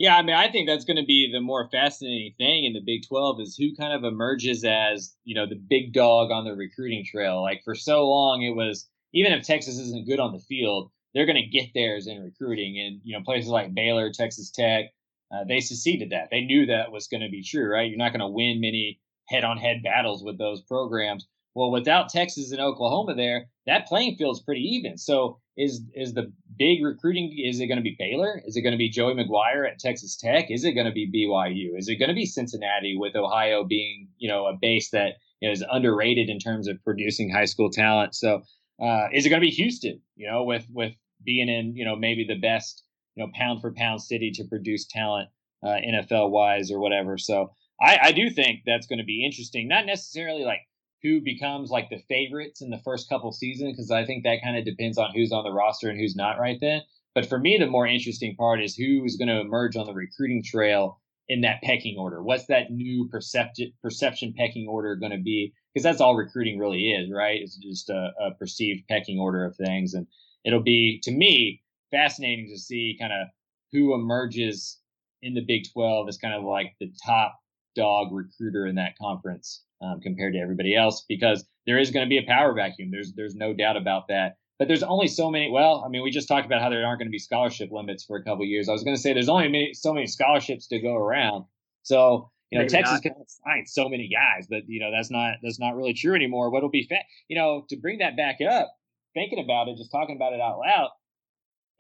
[0.03, 2.81] Yeah, I mean, I think that's going to be the more fascinating thing in the
[2.85, 6.57] Big 12 is who kind of emerges as, you know, the big dog on the
[6.57, 7.41] recruiting trail.
[7.41, 11.25] Like for so long, it was even if Texas isn't good on the field, they're
[11.25, 12.81] going to get theirs in recruiting.
[12.81, 14.87] And, you know, places like Baylor, Texas Tech,
[15.33, 16.31] uh, they succeeded that.
[16.33, 17.89] They knew that was going to be true, right?
[17.89, 21.29] You're not going to win many head-on-head battles with those programs.
[21.55, 24.99] Well, without Texas and Oklahoma there, that playing field is pretty even.
[24.99, 27.35] So is is the big recruiting?
[27.37, 28.41] Is it going to be Baylor?
[28.47, 30.51] Is it going to be Joey McGuire at Texas Tech?
[30.51, 31.79] Is it going to be BYU?
[31.79, 35.49] Is it going to be Cincinnati with Ohio being you know a base that you
[35.49, 38.15] know, is underrated in terms of producing high school talent?
[38.15, 38.43] So
[38.83, 40.01] uh, is it going to be Houston?
[40.17, 42.83] You know, with with being in you know maybe the best
[43.15, 45.29] you know pound for pound city to produce talent
[45.63, 47.19] uh, NFL wise or whatever.
[47.19, 49.69] So I, I do think that's going to be interesting.
[49.69, 50.61] Not necessarily like
[51.03, 54.57] who becomes like the favorites in the first couple seasons because I think that kind
[54.57, 56.83] of depends on who's on the roster and who's not right then.
[57.15, 59.93] But for me, the more interesting part is who is going to emerge on the
[59.93, 62.23] recruiting trail in that pecking order.
[62.23, 65.53] What's that new perception perception pecking order going to be?
[65.73, 67.41] Because that's all recruiting really is, right?
[67.41, 70.07] It's just a, a perceived pecking order of things, and
[70.45, 73.29] it'll be to me fascinating to see kind of
[73.73, 74.79] who emerges
[75.23, 77.39] in the Big 12 as kind of like the top
[77.75, 82.09] dog recruiter in that conference um, compared to everybody else because there is going to
[82.09, 82.91] be a power vacuum.
[82.91, 84.37] There's there's no doubt about that.
[84.59, 85.51] But there's only so many.
[85.51, 88.05] Well, I mean, we just talked about how there aren't going to be scholarship limits
[88.05, 88.69] for a couple years.
[88.69, 91.47] I was going to say there's only many, so many scholarships to go around.
[91.83, 93.03] So you know, Maybe Texas not.
[93.03, 93.15] can
[93.45, 96.51] find so many guys, but you know that's not that's not really true anymore.
[96.51, 98.71] What'll be fa- you know to bring that back up,
[99.15, 100.91] thinking about it, just talking about it out loud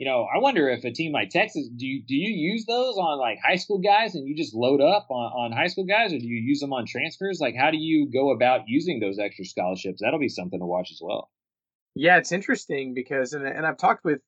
[0.02, 2.96] you know, I wonder if a team like Texas, do you, do you use those
[2.96, 6.12] on like high school guys and you just load up on, on high school guys
[6.12, 7.38] or do you use them on transfers?
[7.40, 10.00] Like, how do you go about using those extra scholarships?
[10.02, 11.30] That'll be something to watch as well.
[11.94, 14.18] Yeah, it's interesting because, and, and I've talked with,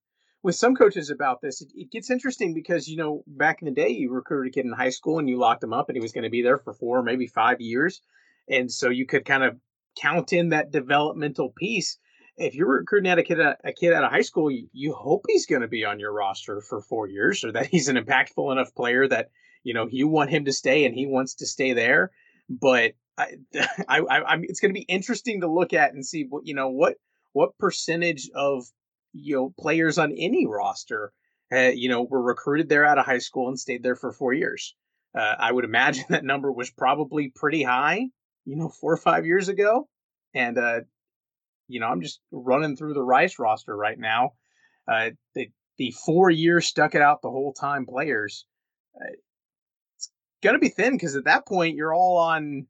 [0.44, 1.60] with some coaches about this.
[1.60, 4.66] It, it gets interesting because, you know, back in the day, you recruited a kid
[4.66, 6.58] in high school and you locked him up and he was going to be there
[6.58, 8.00] for four, maybe five years.
[8.48, 9.56] And so you could kind of
[10.00, 11.98] count in that developmental piece
[12.36, 15.24] if you're recruiting at a kid a kid out of high school, you, you hope
[15.28, 18.50] he's going to be on your roster for four years, or that he's an impactful
[18.50, 19.30] enough player that
[19.62, 22.10] you know you want him to stay and he wants to stay there.
[22.48, 23.34] But I,
[23.88, 26.54] I, I am it's going to be interesting to look at and see what you
[26.54, 26.94] know what
[27.32, 28.64] what percentage of
[29.12, 31.12] you know players on any roster,
[31.52, 34.32] uh, you know, were recruited there out of high school and stayed there for four
[34.32, 34.74] years.
[35.16, 38.08] Uh, I would imagine that number was probably pretty high,
[38.44, 39.88] you know, four or five years ago.
[40.34, 40.80] And uh,
[41.68, 44.32] you know, I'm just running through the Rice roster right now.
[44.90, 45.48] Uh, the
[45.78, 48.46] the four year stuck it out the whole time players.
[48.94, 49.14] Uh,
[49.96, 50.10] it's
[50.42, 52.66] gonna be thin because at that point you're all on,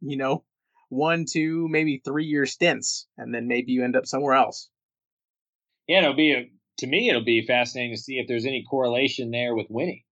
[0.00, 0.44] you know,
[0.88, 4.68] one, two, maybe three year stints, and then maybe you end up somewhere else.
[5.86, 9.30] Yeah, it'll be a, to me it'll be fascinating to see if there's any correlation
[9.30, 10.02] there with winning.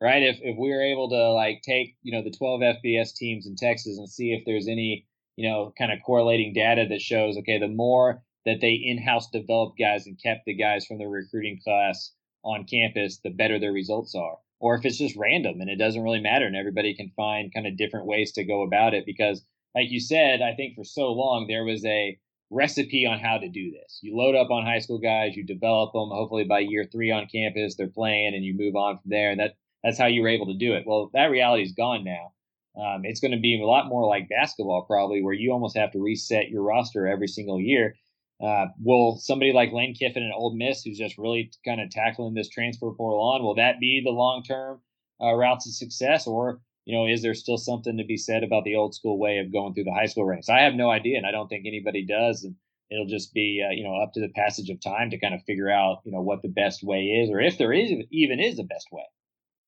[0.00, 0.22] Right?
[0.22, 3.56] If if we are able to like take, you know, the 12 FBS teams in
[3.56, 7.58] Texas and see if there's any you know, kind of correlating data that shows, okay,
[7.58, 12.12] the more that they in-house developed guys and kept the guys from the recruiting class
[12.44, 14.36] on campus, the better their results are.
[14.60, 17.66] Or if it's just random and it doesn't really matter and everybody can find kind
[17.66, 19.44] of different ways to go about it because
[19.74, 22.18] like you said, I think for so long there was a
[22.50, 23.98] recipe on how to do this.
[24.02, 26.10] You load up on high school guys, you develop them.
[26.10, 29.30] Hopefully by year three on campus, they're playing, and you move on from there.
[29.30, 30.84] And that that's how you were able to do it.
[30.86, 32.32] Well, that reality is gone now.
[32.76, 35.92] Um, it's going to be a lot more like basketball, probably, where you almost have
[35.92, 37.94] to reset your roster every single year.
[38.42, 42.34] Uh, will somebody like Lane Kiffin and Ole Miss, who's just really kind of tackling
[42.34, 44.80] this transfer portal on, will that be the long term
[45.22, 48.64] uh, route to success, or you know, is there still something to be said about
[48.64, 50.48] the old school way of going through the high school ranks?
[50.48, 52.56] I have no idea, and I don't think anybody does, and
[52.90, 55.42] it'll just be uh, you know up to the passage of time to kind of
[55.44, 58.58] figure out you know what the best way is, or if there is even is
[58.58, 59.04] a best way.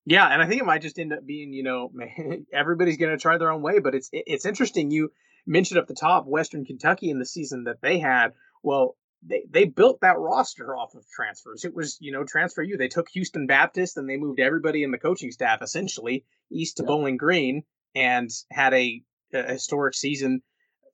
[0.08, 1.90] Yeah, and I think it might just end up being, you know,
[2.52, 3.80] everybody's going to try their own way.
[3.80, 4.90] But it's it's interesting.
[4.90, 5.10] You
[5.46, 8.32] mentioned up the top Western Kentucky in the season that they had.
[8.62, 11.64] Well, they they built that roster off of transfers.
[11.64, 12.76] It was, you know, transfer you.
[12.76, 16.84] They took Houston Baptist and they moved everybody in the coaching staff essentially east to
[16.84, 16.86] yeah.
[16.86, 17.64] Bowling Green
[17.96, 20.42] and had a, a historic season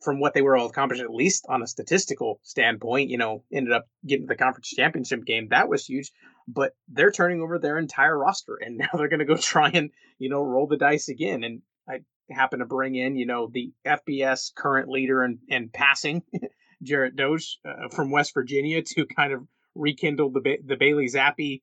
[0.03, 3.73] from what they were all accomplished, at least on a statistical standpoint, you know, ended
[3.73, 5.49] up getting the conference championship game.
[5.49, 6.11] That was huge.
[6.49, 9.91] But they're turning over their entire roster, and now they're going to go try and
[10.19, 11.45] you know roll the dice again.
[11.45, 12.01] And I
[12.31, 16.23] happen to bring in you know the FBS current leader in, in passing,
[16.85, 21.63] Jarret Doege uh, from West Virginia, to kind of rekindle the ba- the Bailey Zappe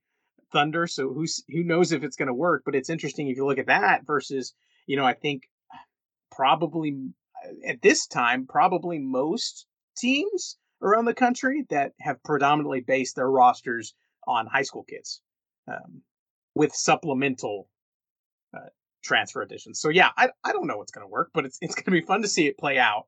[0.51, 0.87] thunder.
[0.87, 2.63] So who's who knows if it's going to work?
[2.65, 4.53] But it's interesting if you look at that versus
[4.87, 5.43] you know I think
[6.31, 7.11] probably
[7.65, 9.65] at this time, probably most
[9.97, 13.93] teams around the country that have predominantly based their rosters
[14.27, 15.21] on high school kids
[15.67, 16.01] um,
[16.55, 17.67] with supplemental
[18.55, 18.69] uh,
[19.03, 19.79] transfer additions.
[19.79, 21.91] So yeah, I, I don't know what's going to work, but it's it's going to
[21.91, 23.05] be fun to see it play out.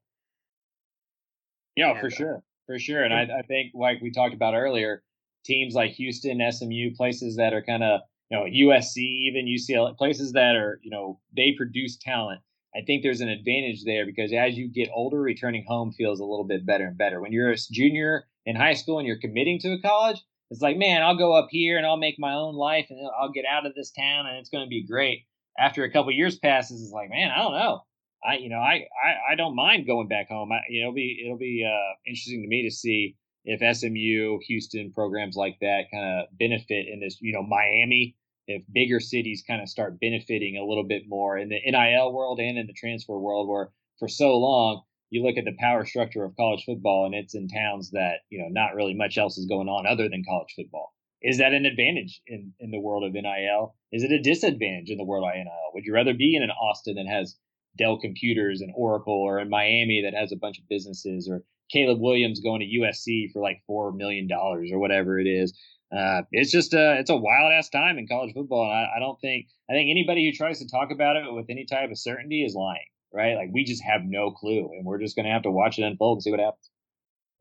[1.76, 3.04] Yeah, and, for uh, sure, for sure.
[3.04, 5.04] And I, I think like we talked about earlier,
[5.46, 10.34] teams like Houston, SMU, places that are kind of you know USC, even UCLA, places
[10.34, 12.42] that are you know they produce talent.
[12.76, 16.26] I think there's an advantage there because as you get older, returning home feels a
[16.26, 17.19] little bit better and better.
[17.19, 20.78] When you're a junior in high school and you're committing to a college, it's like,
[20.78, 23.65] man, I'll go up here and I'll make my own life and I'll get out
[23.65, 25.26] of this town and it's going to be great.
[25.59, 27.82] After a couple years passes, it's like, man, I don't know.
[28.24, 30.51] I, you know, I, I, I don't mind going back home.
[30.51, 34.39] I, you know, it'll be, it'll be uh, interesting to me to see if SMU,
[34.47, 38.15] Houston programs like that kind of benefit in this, you know, Miami
[38.48, 42.39] if bigger cities kind of start benefiting a little bit more in the NIL world
[42.39, 46.24] and in the transfer world, where for so long you look at the power structure
[46.24, 49.46] of college football and it's in towns that you know not really much else is
[49.46, 50.94] going on other than college football.
[51.22, 53.76] Is that an advantage in in the world of NIL?
[53.92, 55.72] Is it a disadvantage in the world of NIL?
[55.74, 57.38] Would you rather be in an Austin that has
[57.78, 62.02] Dell Computers and Oracle, or in Miami that has a bunch of businesses, or Caleb
[62.02, 65.58] Williams going to USC for like four million dollars or whatever it is?
[65.96, 69.00] Uh, it's just a it's a wild ass time in college football, and I, I,
[69.00, 71.98] don't think I think anybody who tries to talk about it with any type of
[71.98, 72.80] certainty is lying,
[73.14, 73.36] right?
[73.36, 75.84] Like we just have no clue, and we're just going to have to watch it
[75.84, 76.70] unfold and see what happens.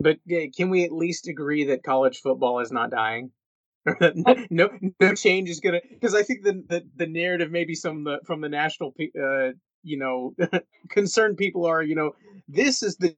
[0.00, 3.30] But yeah, can we at least agree that college football is not dying?
[4.50, 4.68] no,
[5.00, 8.40] no change is gonna because I think the, the the narrative maybe some the from
[8.40, 10.34] the national uh, you know
[10.90, 12.12] concerned people are you know
[12.48, 13.16] this is the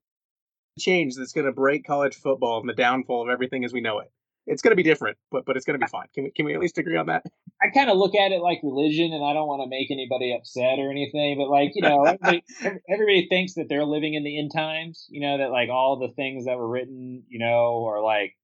[0.78, 3.99] change that's going to break college football and the downfall of everything as we know
[3.99, 4.11] it
[4.47, 6.07] it's going to be different, but but it's going to be fine.
[6.14, 7.22] Can we can we at least agree on that?
[7.62, 10.34] I kind of look at it like religion, and I don't want to make anybody
[10.34, 12.43] upset or anything, but like you know, everybody,
[12.88, 15.07] everybody thinks that they're living in the end times.
[15.11, 18.34] You know that like all the things that were written, you know, are like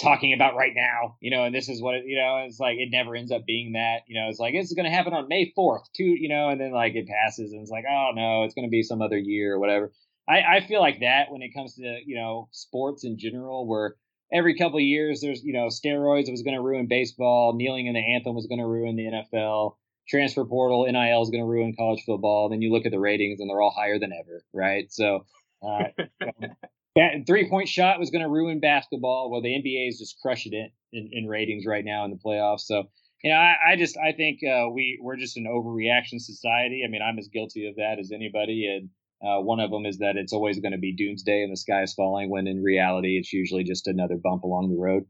[0.00, 2.78] talking about right now, you know, and this is what it, you know, it's like
[2.78, 5.28] it never ends up being that, you know, it's like it's going to happen on
[5.28, 8.44] May 4th, too, you know, and then like it passes and it's like, oh no,
[8.44, 9.92] it's going to be some other year or whatever.
[10.28, 13.96] I, I feel like that when it comes to, you know, sports in general, where
[14.32, 17.94] every couple of years there's you know steroids was going to ruin baseball kneeling in
[17.94, 19.74] the anthem was going to ruin the nfl
[20.08, 23.40] transfer portal nil is going to ruin college football then you look at the ratings
[23.40, 24.92] and they're all higher than ever right?
[24.92, 25.26] So
[25.62, 25.84] uh,
[27.26, 29.30] three point shot was going to ruin basketball.
[29.30, 32.60] Well the nba is just crushing it in, in ratings right now in the playoffs.
[32.60, 32.84] So
[33.22, 36.82] you know i, I just i think uh, we we're just an overreaction society.
[36.84, 38.90] I mean i'm as guilty of that as anybody and
[39.22, 41.82] uh, one of them is that it's always going to be doomsday and the sky
[41.82, 45.04] is falling, when in reality, it's usually just another bump along the road.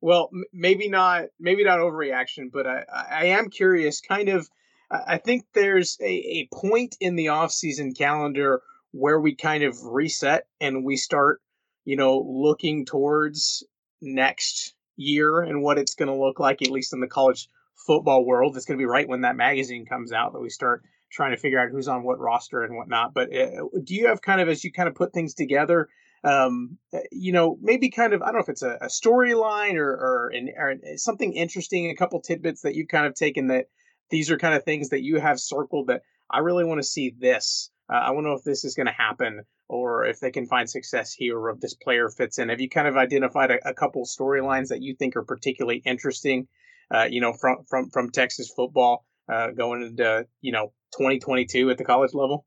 [0.00, 4.00] Well, m- maybe not, maybe not overreaction, but I, I am curious.
[4.00, 4.48] Kind of,
[4.90, 10.46] I think there's a, a point in the off-season calendar where we kind of reset
[10.60, 11.40] and we start,
[11.84, 13.64] you know, looking towards
[14.00, 17.48] next year and what it's going to look like, at least in the college
[17.86, 18.56] football world.
[18.56, 21.36] It's going to be right when that magazine comes out that we start trying to
[21.36, 23.14] figure out who's on what roster and whatnot.
[23.14, 25.88] But uh, do you have kind of as you kind of put things together,
[26.24, 29.74] um, uh, you know, maybe kind of I don't know if it's a, a storyline
[29.74, 33.66] or or, an, or, something interesting, a couple tidbits that you've kind of taken that
[34.10, 37.14] these are kind of things that you have circled that I really want to see
[37.18, 37.70] this.
[37.88, 40.46] Uh, I want to know if this is going to happen or if they can
[40.46, 42.48] find success here or if this player fits in.
[42.48, 46.48] Have you kind of identified a, a couple storylines that you think are particularly interesting?
[46.92, 51.78] Uh, you know, from from from Texas football uh, going into you know 2022 at
[51.78, 52.46] the college level?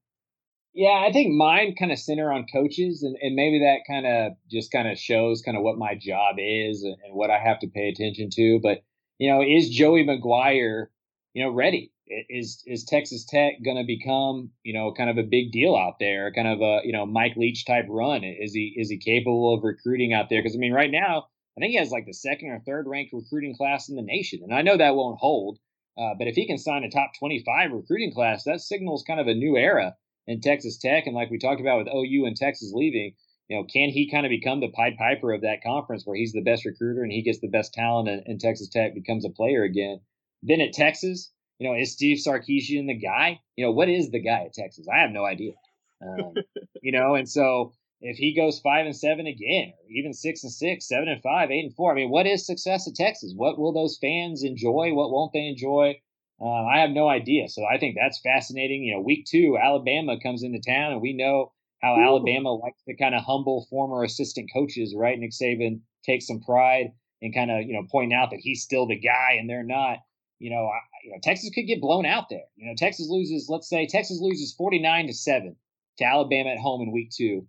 [0.76, 4.34] Yeah, I think mine kind of center on coaches, and, and maybe that kind of
[4.50, 7.60] just kind of shows kind of what my job is and, and, what I have
[7.60, 8.60] to pay attention to.
[8.62, 8.80] But
[9.20, 10.88] you know, is Joey McGuire,
[11.34, 11.92] you know, ready?
[12.08, 15.96] Is is Texas Tech going to become you know kind of a big deal out
[16.00, 18.24] there, kind of a you know Mike Leach type run?
[18.24, 20.42] Is he is he capable of recruiting out there?
[20.42, 23.14] Because I mean, right now I think he has like the second or third ranked
[23.14, 25.60] recruiting class in the nation, and I know that won't hold.
[25.98, 29.28] Uh, but if he can sign a top 25 recruiting class, that signals kind of
[29.28, 29.96] a new era
[30.28, 31.06] in Texas Tech.
[31.06, 33.14] And like we talked about with OU and Texas leaving,
[33.48, 36.32] you know, can he kind of become the Pied Piper of that conference where he's
[36.32, 39.30] the best recruiter and he gets the best talent and, and Texas Tech becomes a
[39.30, 40.00] player again?
[40.42, 43.40] Then at Texas, you know, is Steve Sarkisian the guy?
[43.56, 44.88] You know, what is the guy at Texas?
[44.94, 45.54] I have no idea.
[46.02, 46.34] Um,
[46.82, 47.74] you know, and so
[48.04, 51.50] if he goes five and seven again, or even six and six, seven and five,
[51.52, 53.32] eight and four, I mean, what is success at Texas?
[53.34, 54.94] What will those fans enjoy?
[54.94, 56.02] What won't they enjoy?
[56.40, 57.48] Uh, I have no idea.
[57.48, 58.84] So I think that's fascinating.
[58.84, 62.04] You know, week two, Alabama comes into town, and we know how Ooh.
[62.04, 65.18] Alabama likes to kind of humble former assistant coaches, right?
[65.18, 66.92] Nick Saban takes some pride
[67.22, 70.00] and kind of you know point out that he's still the guy, and they're not.
[70.40, 72.44] You know, I, you know, Texas could get blown out there.
[72.58, 73.48] You know, Texas loses.
[73.48, 75.56] Let's say Texas loses forty nine to seven
[76.00, 77.48] to Alabama at home in week two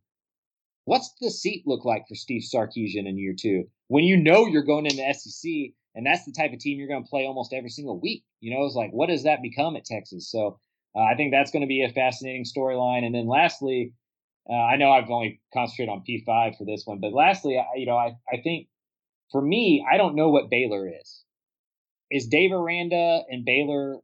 [0.84, 3.64] What's the seat look like for Steve Sarkisian in year two?
[3.88, 7.04] When you know you're going into SEC and that's the type of team you're going
[7.04, 8.24] to play almost every single week.
[8.40, 10.30] You know, it's like, what does that become at Texas?
[10.30, 10.58] So
[10.96, 13.04] uh, I think that's going to be a fascinating storyline.
[13.04, 13.92] And then lastly,
[14.50, 17.86] uh, I know I've only concentrated on P5 for this one, but lastly, I, you
[17.86, 18.68] know, I, I think
[19.30, 21.24] for me, I don't know what Baylor is.
[22.10, 23.98] is Dave Aranda and Baylor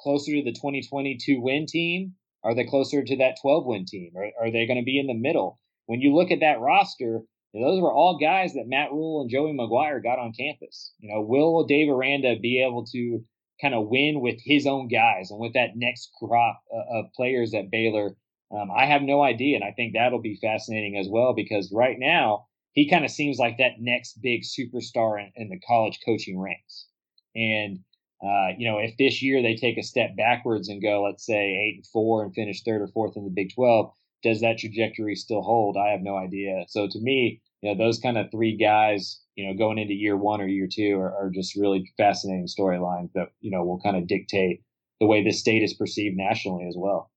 [0.00, 2.14] closer to the 2022 win team?
[2.44, 4.12] Are they closer to that 12 win team?
[4.14, 5.59] Or are they going to be in the middle?
[5.90, 7.22] When you look at that roster,
[7.52, 10.92] you know, those were all guys that Matt Rhule and Joey McGuire got on campus.
[11.00, 13.24] You know, will Dave Aranda be able to
[13.60, 17.72] kind of win with his own guys and with that next crop of players at
[17.72, 18.14] Baylor?
[18.52, 21.96] Um, I have no idea, and I think that'll be fascinating as well because right
[21.98, 26.38] now he kind of seems like that next big superstar in, in the college coaching
[26.38, 26.86] ranks.
[27.34, 27.80] And
[28.22, 31.34] uh, you know, if this year they take a step backwards and go, let's say
[31.34, 33.92] eight and four and finish third or fourth in the Big Twelve,
[34.22, 35.76] does that trajectory still hold?
[35.76, 36.64] I have no idea.
[36.68, 40.16] So to me, you know, those kind of three guys, you know, going into year
[40.16, 43.96] one or year two are, are just really fascinating storylines that, you know, will kind
[43.96, 44.62] of dictate
[45.00, 47.10] the way this state is perceived nationally as well.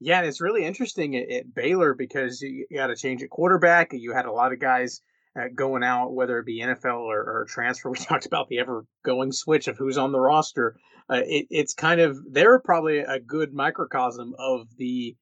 [0.00, 3.92] Yeah, and it's really interesting at, at Baylor because you, got to change at quarterback.
[3.92, 5.00] You had a lot of guys
[5.38, 7.90] uh, going out, whether it be NFL or, or, transfer.
[7.90, 10.76] We talked about the ever going switch of who's on the roster.
[11.10, 15.16] Uh, it, it's kind of they're probably a good microcosm of the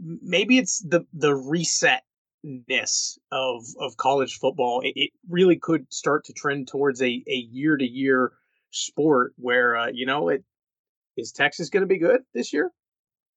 [0.00, 4.80] maybe it's the the resetness of of college football.
[4.80, 8.32] It, it, really could start to trend towards a a year to year
[8.70, 10.44] sport where uh, you know it
[11.16, 12.70] is Texas going to be good this year?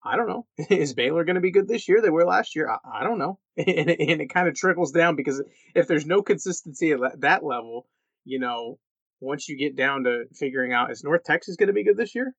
[0.03, 0.45] I don't know.
[0.69, 2.01] Is Baylor going to be good this year?
[2.01, 2.69] They were last year.
[2.69, 3.39] I, I don't know.
[3.57, 5.43] And, and it kind of trickles down because
[5.75, 7.85] if there's no consistency at that level,
[8.23, 8.79] you know,
[9.19, 12.15] once you get down to figuring out is North Texas going to be good this
[12.15, 12.33] year?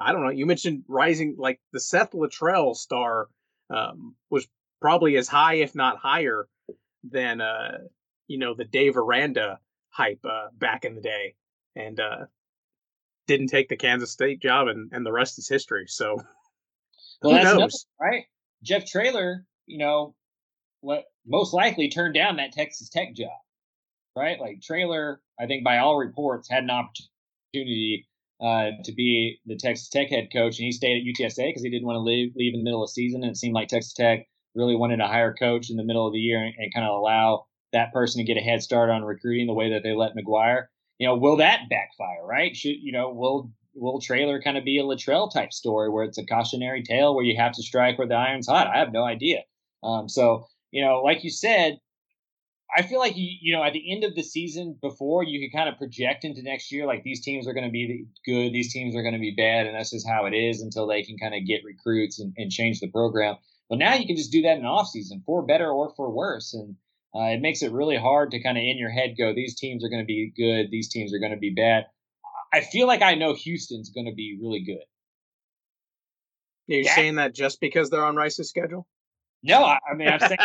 [0.00, 0.30] I don't know.
[0.30, 3.28] You mentioned rising, like the Seth Littrell star
[3.68, 4.48] um, was
[4.80, 6.48] probably as high, if not higher,
[7.04, 7.78] than uh,
[8.26, 9.58] you know the Dave Aranda
[9.90, 11.34] hype uh, back in the day,
[11.76, 12.26] and uh,
[13.26, 15.84] didn't take the Kansas State job, and, and the rest is history.
[15.86, 16.16] So
[17.22, 18.24] well, that's another, right.
[18.62, 20.14] Jeff Traylor, you know,
[20.80, 23.28] what most likely turned down that Texas Tech job,
[24.16, 24.40] right?
[24.40, 28.06] Like Traylor, I think by all reports had an opportunity
[28.40, 31.70] uh, to be the Texas Tech head coach, and he stayed at UTSA because he
[31.70, 33.22] didn't want to leave leave in the middle of the season.
[33.22, 36.06] And it seemed like Texas Tech really wanted to hire a coach in the middle
[36.06, 38.90] of the year and, and kind of allow that person to get a head start
[38.90, 40.66] on recruiting the way that they let McGuire.
[40.98, 42.26] You know, will that backfire?
[42.26, 42.56] Right?
[42.56, 43.12] Should you know?
[43.12, 47.14] Will will Traylor kind of be a Littrell type story where it's a cautionary tale
[47.14, 48.66] where you have to strike where the iron's hot?
[48.66, 49.40] I have no idea.
[49.82, 51.78] Um, so you know, like you said,
[52.76, 55.56] I feel like you you know at the end of the season before you could
[55.56, 58.72] kind of project into next year like these teams are going to be good, these
[58.72, 61.16] teams are going to be bad, and that's just how it is until they can
[61.18, 63.36] kind of get recruits and, and change the program.
[63.68, 66.54] But now you can just do that in off season for better or for worse,
[66.54, 66.76] and
[67.14, 69.84] uh, it makes it really hard to kind of in your head go these teams
[69.84, 71.84] are going to be good, these teams are going to be bad.
[72.52, 74.84] I feel like I know Houston's going to be really good.
[76.66, 78.86] You're that, saying that just because they're on Rice's schedule?
[79.42, 80.36] No, I, I mean I'm saying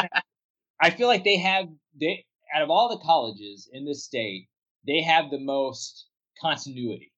[0.82, 1.68] I feel like they have
[2.00, 4.48] they out of all the colleges in the state,
[4.86, 6.08] they have the most
[6.42, 7.12] continuity.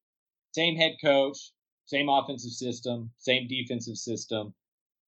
[0.51, 1.51] Same head coach,
[1.85, 4.53] same offensive system, same defensive system,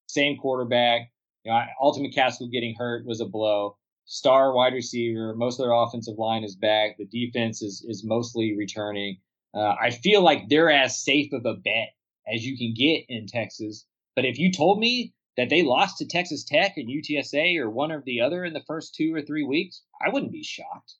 [0.06, 1.12] same quarterback.
[1.44, 3.76] You know, Alton McCaskill getting hurt was a blow.
[4.04, 6.96] Star wide receiver, most of their offensive line is back.
[6.98, 9.18] The defense is is mostly returning.
[9.54, 11.94] Uh, I feel like they're as safe of a bet
[12.32, 13.86] as you can get in Texas.
[14.14, 17.90] But if you told me that they lost to Texas Tech and UTSA or one
[17.90, 20.96] or the other in the first two or three weeks, I wouldn't be shocked.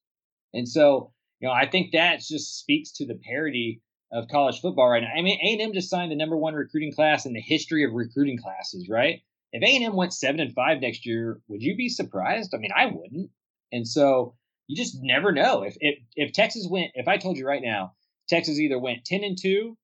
[0.54, 4.88] And so, you know, I think that just speaks to the parity of college football
[4.88, 5.10] right now.
[5.14, 8.38] I mean, A&M just signed the number one recruiting class in the history of recruiting
[8.38, 9.20] classes, right?
[9.52, 12.54] If A&M went seven and five next year, would you be surprised?
[12.54, 13.28] I mean, I wouldn't.
[13.72, 14.36] And so
[14.68, 15.64] you just never know.
[15.64, 17.92] If if if Texas went, if I told you right now,
[18.26, 19.76] Texas either went 10 and 2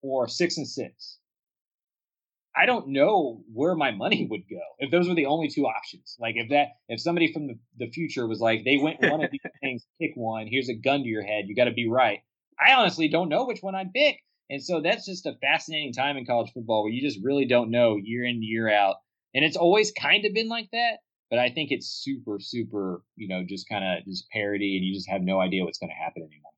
[0.00, 1.18] or 6 and 6.
[2.58, 6.16] I don't know where my money would go if those were the only two options.
[6.18, 9.30] Like if that if somebody from the, the future was like they went one of
[9.30, 12.20] these things, pick one, here's a gun to your head, you got to be right.
[12.60, 14.18] I honestly don't know which one I'd pick.
[14.50, 17.70] And so that's just a fascinating time in college football where you just really don't
[17.70, 18.96] know year in year out.
[19.34, 20.98] And it's always kind of been like that,
[21.28, 24.94] but I think it's super super, you know, just kind of just parody and you
[24.94, 26.52] just have no idea what's going to happen anymore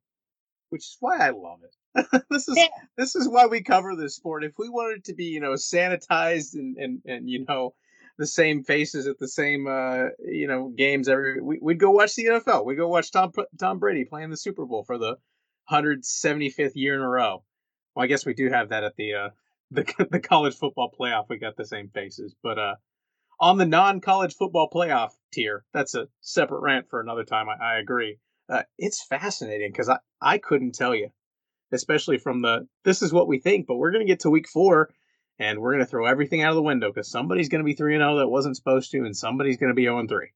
[0.70, 1.74] which is why I love it.
[2.30, 2.58] this is
[2.96, 4.44] this is why we cover this sport.
[4.44, 7.74] If we wanted to be, you know, sanitized and and and you know,
[8.18, 12.14] the same faces at the same uh you know games every we, would go watch
[12.14, 12.64] the NFL.
[12.64, 15.16] We'd go watch Tom Tom Brady playing the Super Bowl for the
[15.70, 17.42] 175th year in a row.
[17.94, 19.28] Well, I guess we do have that at the uh
[19.72, 21.26] the the college football playoff.
[21.28, 22.74] We got the same faces, but uh
[23.40, 27.46] on the non-college football playoff tier, that's a separate rant for another time.
[27.48, 28.18] I, I agree
[28.50, 31.10] uh, it's fascinating because I, I couldn't tell you,
[31.72, 34.48] especially from the this is what we think, but we're going to get to week
[34.48, 34.90] four
[35.38, 37.74] and we're going to throw everything out of the window because somebody's going to be
[37.74, 40.28] 3 0 that wasn't supposed to, and somebody's going to be 0 3.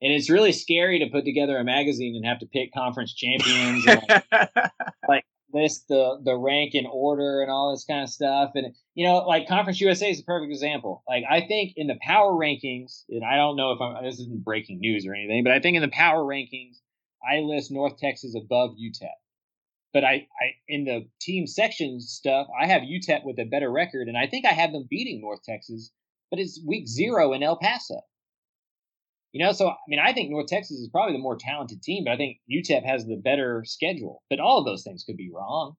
[0.00, 3.86] and it's really scary to put together a magazine and have to pick conference champions,
[3.86, 4.52] and, like,
[5.08, 8.52] like list the the rank and order and all this kind of stuff.
[8.54, 11.02] And you know, like Conference USA is a perfect example.
[11.08, 14.44] Like I think in the power rankings, and I don't know if I'm, this isn't
[14.44, 16.78] breaking news or anything, but I think in the power rankings,
[17.22, 19.21] I list North Texas above UTEP.
[19.92, 24.08] But I, I in the team section stuff, I have UTEP with a better record,
[24.08, 25.90] and I think I have them beating North Texas,
[26.30, 28.00] but it's week zero in El Paso.
[29.32, 32.04] You know, so I mean, I think North Texas is probably the more talented team,
[32.04, 34.22] but I think UTEP has the better schedule.
[34.28, 35.74] But all of those things could be wrong,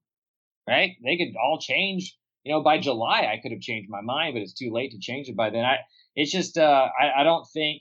[0.68, 0.92] right?
[1.04, 2.16] They could all change.
[2.44, 4.98] You know, by July, I could have changed my mind, but it's too late to
[4.98, 5.64] change it by then.
[5.64, 5.78] I,
[6.14, 7.80] it's just, uh, I, I don't think,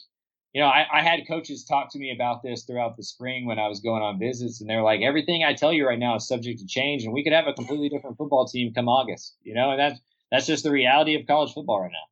[0.54, 3.58] you know, I, I had coaches talk to me about this throughout the spring when
[3.58, 6.28] I was going on visits, and they're like, everything I tell you right now is
[6.28, 9.36] subject to change, and we could have a completely different football team come August.
[9.42, 10.00] You know, and that's
[10.32, 12.08] that's just the reality of college football right now.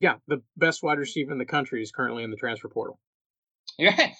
[0.00, 2.98] Yeah, the best wide receiver in the country is currently in the transfer portal.
[3.78, 4.10] Yeah,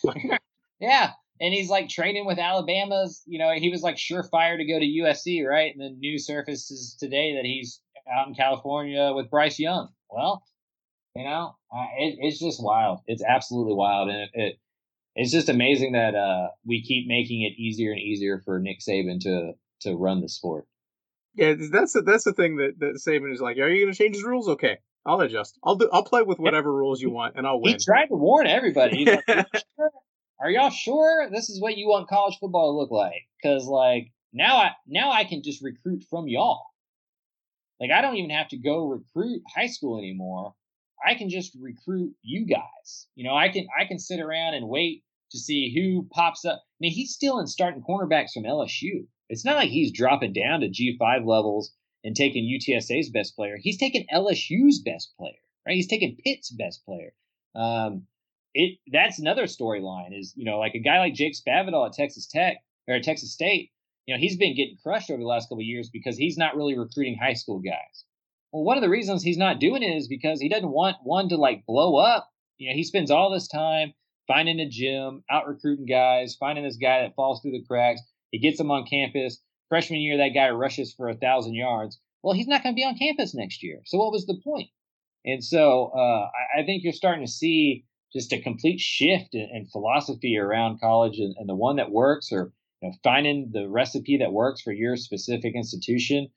[0.81, 3.23] yeah, and he's like training with Alabama's.
[3.27, 5.73] You know, he was like surefire to go to USC, right?
[5.73, 7.81] And then news surfaces today that he's
[8.13, 9.89] out in California with Bryce Young.
[10.11, 10.43] Well,
[11.17, 13.01] you know, uh, it, it's just wild.
[13.07, 14.59] It's absolutely wild, and it, it
[15.15, 19.21] it's just amazing that uh, we keep making it easier and easier for Nick Saban
[19.21, 20.67] to to run the sport.
[21.35, 23.59] Yeah, that's the, that's the thing that, that Saban is like.
[23.59, 24.49] Are you going to change his rules?
[24.49, 25.59] Okay, I'll adjust.
[25.65, 25.89] I'll do.
[25.93, 27.75] I'll play with whatever rules you want, and I'll win.
[27.75, 29.05] He tried to warn everybody.
[29.07, 29.47] Like, Are,
[29.79, 29.91] sure?
[30.41, 33.23] Are y'all sure this is what you want college football to look like?
[33.43, 36.63] Because like now, I now I can just recruit from y'all.
[37.81, 40.55] Like I don't even have to go recruit high school anymore.
[41.05, 43.07] I can just recruit you guys.
[43.15, 46.63] You know, I can I can sit around and wait to see who pops up.
[46.65, 49.07] I mean, he's still in starting cornerbacks from LSU.
[49.29, 51.73] It's not like he's dropping down to G5 levels
[52.05, 53.57] and taking UTSA's best player.
[53.61, 55.35] He's taking LSU's best player,
[55.67, 55.75] right?
[55.75, 57.13] He's taking Pitt's best player.
[57.55, 58.07] Um,
[58.55, 62.27] it that's another storyline is, you know, like a guy like Jake Spavital at Texas
[62.27, 62.57] Tech
[62.89, 63.71] or at Texas State,
[64.07, 66.79] you know, he's been getting crushed over the last couple years because he's not really
[66.79, 68.05] recruiting high school guys.
[68.57, 71.29] Well, one of the reasons he's not doing it is because he doesn't want one
[71.29, 72.31] to like blow up.
[72.57, 73.93] You know, he spends all this time
[74.27, 78.01] finding a gym, out recruiting guys, finding this guy that falls through the cracks.
[78.31, 79.43] He gets him on campus.
[79.69, 82.01] Freshman year, that guy rushes for a thousand yards.
[82.23, 83.83] Well, he's not going to be on campus next year.
[83.85, 84.71] So what was the point?
[85.27, 87.85] And so uh, I, I, think you're starting to see
[88.15, 92.33] just a complete shift in, in philosophy around college, and, and, the one that works,
[92.33, 96.29] or you know, finding the recipe that works for your specific institution.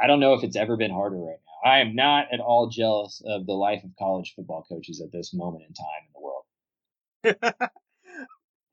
[0.00, 1.45] I don't know if it's ever been harder right now.
[1.66, 5.34] I am not at all jealous of the life of college football coaches at this
[5.34, 7.70] moment in time in the world.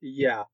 [0.00, 0.44] yeah,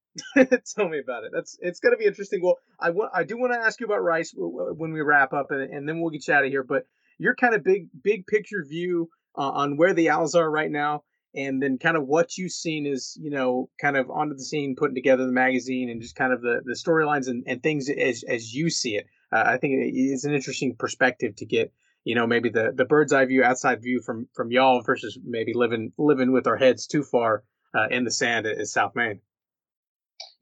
[0.74, 1.32] tell me about it.
[1.34, 2.40] That's it's going to be interesting.
[2.42, 5.50] Well, I want I do want to ask you about Rice when we wrap up,
[5.50, 6.62] and, and then we'll get you out of here.
[6.62, 6.84] But
[7.18, 11.02] your kind of big big picture view uh, on where the Owls are right now,
[11.34, 14.76] and then kind of what you've seen is you know kind of onto the scene,
[14.78, 18.24] putting together the magazine, and just kind of the the storylines and, and things as
[18.26, 19.04] as you see it.
[19.30, 21.70] Uh, I think it's an interesting perspective to get
[22.04, 25.52] you know maybe the the bird's eye view outside view from from y'all versus maybe
[25.54, 27.44] living living with our heads too far
[27.74, 29.20] uh, in the sand at, South Main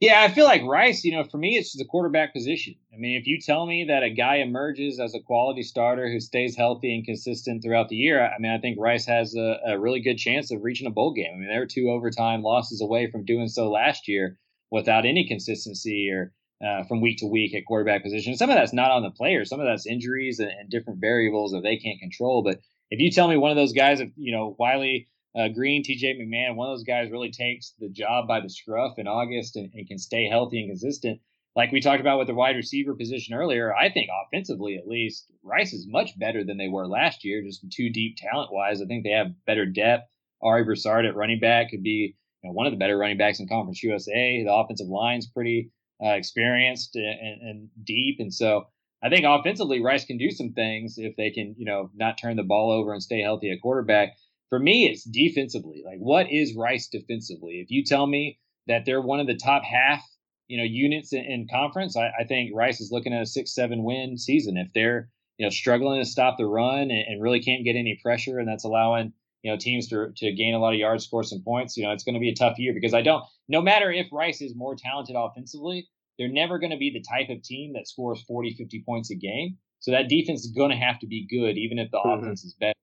[0.00, 2.74] yeah i feel like rice you know for me it's the quarterback position.
[2.92, 6.20] I mean if you tell me that a guy emerges as a quality starter who
[6.20, 9.78] stays healthy and consistent throughout the year i mean i think rice has a, a
[9.78, 11.32] really good chance of reaching a bowl game.
[11.34, 14.38] I mean they were two overtime losses away from doing so last year
[14.70, 16.32] without any consistency or
[16.64, 18.36] uh, from week to week at quarterback position.
[18.36, 19.48] Some of that's not on the players.
[19.48, 22.42] Some of that's injuries and, and, different variables that they can't control.
[22.42, 25.82] But if you tell me one of those guys, if you know Wiley uh, Green,
[25.84, 26.18] T.J.
[26.18, 29.70] McMahon, one of those guys really takes the job by the scruff in August and,
[29.74, 31.20] and, can stay healthy and consistent,
[31.58, 35.26] like we talked about with the wide receiver position earlier, I think offensively at least
[35.42, 37.42] Rice is much better than they were last year.
[37.42, 40.08] Just too deep talent wise, I think they have better depth.
[40.40, 43.40] Ari Broussard at running back could be you know, one of the better running backs
[43.40, 44.44] in Conference USA.
[44.44, 45.72] The offensive line's pretty
[46.02, 48.16] uh, experienced and, and, deep.
[48.20, 48.66] And so
[49.02, 52.36] I think offensively, Rice can do some things if they can, you know, not turn
[52.36, 54.16] the ball over and stay healthy at quarterback.
[54.48, 55.82] For me, it's defensively.
[55.84, 57.60] Like, what is Rice defensively?
[57.60, 60.02] If you tell me that they're one of the top half,
[60.46, 63.54] you know, units in, in conference, I, I, think Rice is looking at a six,
[63.54, 64.56] seven win season.
[64.56, 67.98] If they're, you know, struggling to stop the run and, and really can't get any
[68.02, 69.12] pressure, and that's allowing
[69.42, 71.76] you know teams to to gain a lot of yards, score some points.
[71.76, 73.24] You know, it's going to be a tough year because I don't.
[73.48, 77.30] No matter if Rice is more talented offensively, they're never going to be the type
[77.30, 79.56] of team that scores 40, 50 points a game.
[79.80, 82.24] So that defense is going to have to be good, even if the mm-hmm.
[82.24, 82.74] offense is better.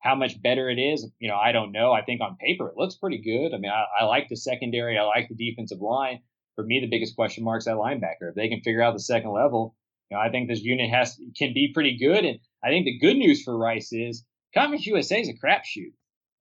[0.00, 1.92] How much better it is, you know, I don't know.
[1.92, 3.54] I think on paper it looks pretty good.
[3.54, 4.98] I mean, I, I like the secondary.
[4.98, 6.20] I like the defensive line.
[6.56, 8.30] For me, the biggest question mark is that linebacker.
[8.30, 9.76] If they can figure out the second level,
[10.10, 12.24] you know, I think this unit has can be pretty good.
[12.24, 15.92] And I think the good news for Rice is Conference USA is a crapshoot.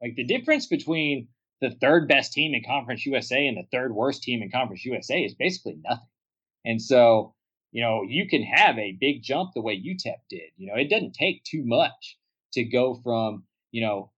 [0.01, 1.27] Like the difference between
[1.61, 5.19] the third best team in Conference USA and the third worst team in Conference USA
[5.19, 6.07] is basically nothing.
[6.65, 7.35] And so,
[7.71, 10.49] you know, you can have a big jump the way UTEP did.
[10.57, 12.17] You know, it doesn't take too much
[12.53, 14.11] to go from, you know,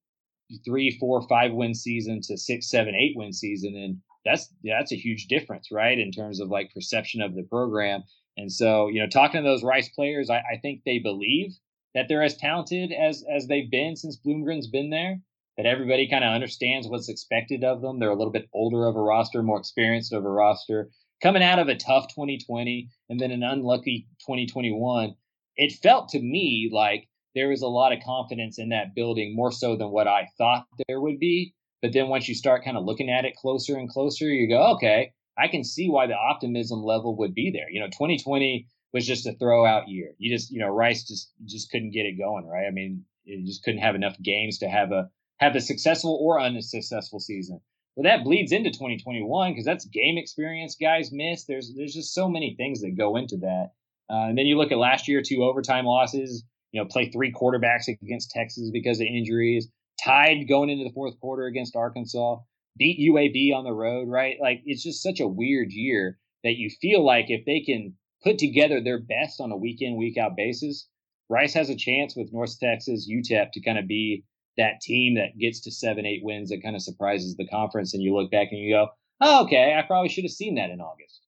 [0.66, 3.76] three, four, five win season to six, seven, eight win season.
[3.76, 6.00] And that's that's a huge difference, right?
[6.00, 8.04] In terms of like perception of the program.
[8.38, 11.52] And so, you know, talking to those Rice players, I, I think they believe
[11.94, 15.20] that they're as talented as as they've been since Bloomgren's been there.
[15.58, 18.00] That everybody kind of understands what's expected of them.
[18.00, 20.90] They're a little bit older of a roster, more experienced of a roster,
[21.22, 25.16] coming out of a tough 2020 and then an unlucky 2021.
[25.56, 29.52] It felt to me like there was a lot of confidence in that building, more
[29.52, 31.54] so than what I thought there would be.
[31.82, 34.74] But then once you start kind of looking at it closer and closer, you go,
[34.76, 37.70] okay, I can see why the optimism level would be there.
[37.70, 40.14] You know, 2020 was just a throwout year.
[40.18, 42.68] You just, you know, Rice just just couldn't get it going, right?
[42.68, 45.10] I mean, you just couldn't have enough games to have a
[45.44, 47.60] have a successful or unsuccessful season.
[47.96, 51.46] Well, that bleeds into 2021 because that's game experience guys miss.
[51.46, 53.72] There's there's just so many things that go into that.
[54.10, 56.44] Uh, and then you look at last year, two overtime losses.
[56.72, 59.68] You know, play three quarterbacks against Texas because of injuries
[60.04, 62.38] tied going into the fourth quarter against Arkansas,
[62.78, 64.38] beat UAB on the road, right?
[64.42, 68.38] Like it's just such a weird year that you feel like if they can put
[68.38, 70.88] together their best on a week in, week out basis,
[71.30, 74.24] Rice has a chance with North Texas, UTEP to kind of be
[74.58, 77.94] that team that gets to seven, eight wins that kind of surprises the conference.
[77.94, 78.88] And you look back and you go,
[79.22, 81.22] oh, okay, I probably should have seen that in August.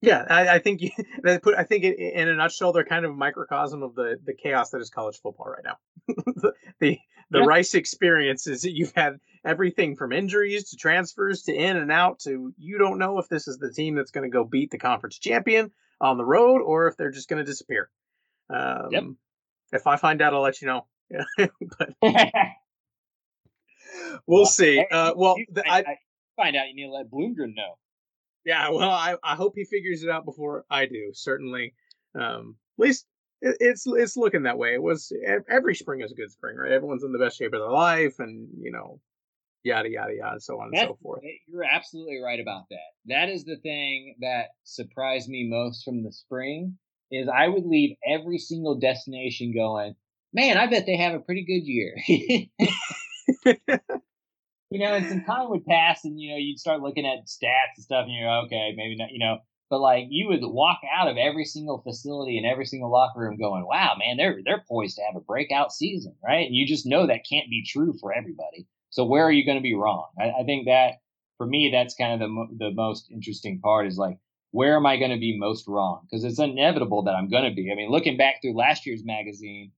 [0.00, 0.90] Yeah, I, I think you,
[1.24, 1.56] they put.
[1.56, 4.70] I think it, in a nutshell, they're kind of a microcosm of the the chaos
[4.70, 5.76] that is college football right now.
[6.06, 6.98] the the,
[7.30, 7.44] the yeah.
[7.44, 12.20] Rice experience is that you've had everything from injuries to transfers to in and out
[12.20, 14.78] to you don't know if this is the team that's going to go beat the
[14.78, 17.90] conference champion on the road or if they're just going to disappear.
[18.50, 19.04] Um, yep.
[19.72, 20.86] If I find out, I'll let you know.
[21.36, 21.94] but
[24.26, 24.84] we'll see.
[24.90, 25.96] Uh, well, the, I, I,
[26.36, 27.78] find out you need to let Bloomgren know.
[28.44, 31.10] Yeah, well, I, I hope he figures it out before I do.
[31.12, 31.74] Certainly,
[32.18, 33.06] um, at least
[33.40, 34.74] it, it's it's looking that way.
[34.74, 35.12] It was
[35.50, 36.72] every spring is a good spring, right?
[36.72, 39.00] Everyone's in the best shape of their life, and you know,
[39.64, 41.22] yada yada yada, and so on and so forth.
[41.46, 42.78] You're absolutely right about that.
[43.06, 46.78] That is the thing that surprised me most from the spring.
[47.10, 49.94] Is I would leave every single destination going,
[50.32, 51.96] man, I bet they have a pretty good year.
[54.70, 57.76] you know, and some time would pass, and you know, you'd start looking at stats
[57.76, 59.38] and stuff, and you're okay, maybe not, you know.
[59.70, 63.36] But like, you would walk out of every single facility and every single locker room
[63.36, 66.86] going, "Wow, man, they're they're poised to have a breakout season, right?" And you just
[66.86, 68.66] know that can't be true for everybody.
[68.90, 70.06] So where are you going to be wrong?
[70.18, 70.94] I, I think that
[71.36, 74.18] for me, that's kind of the the most interesting part is like,
[74.50, 76.06] where am I going to be most wrong?
[76.10, 77.70] Because it's inevitable that I'm going to be.
[77.70, 79.72] I mean, looking back through last year's magazine,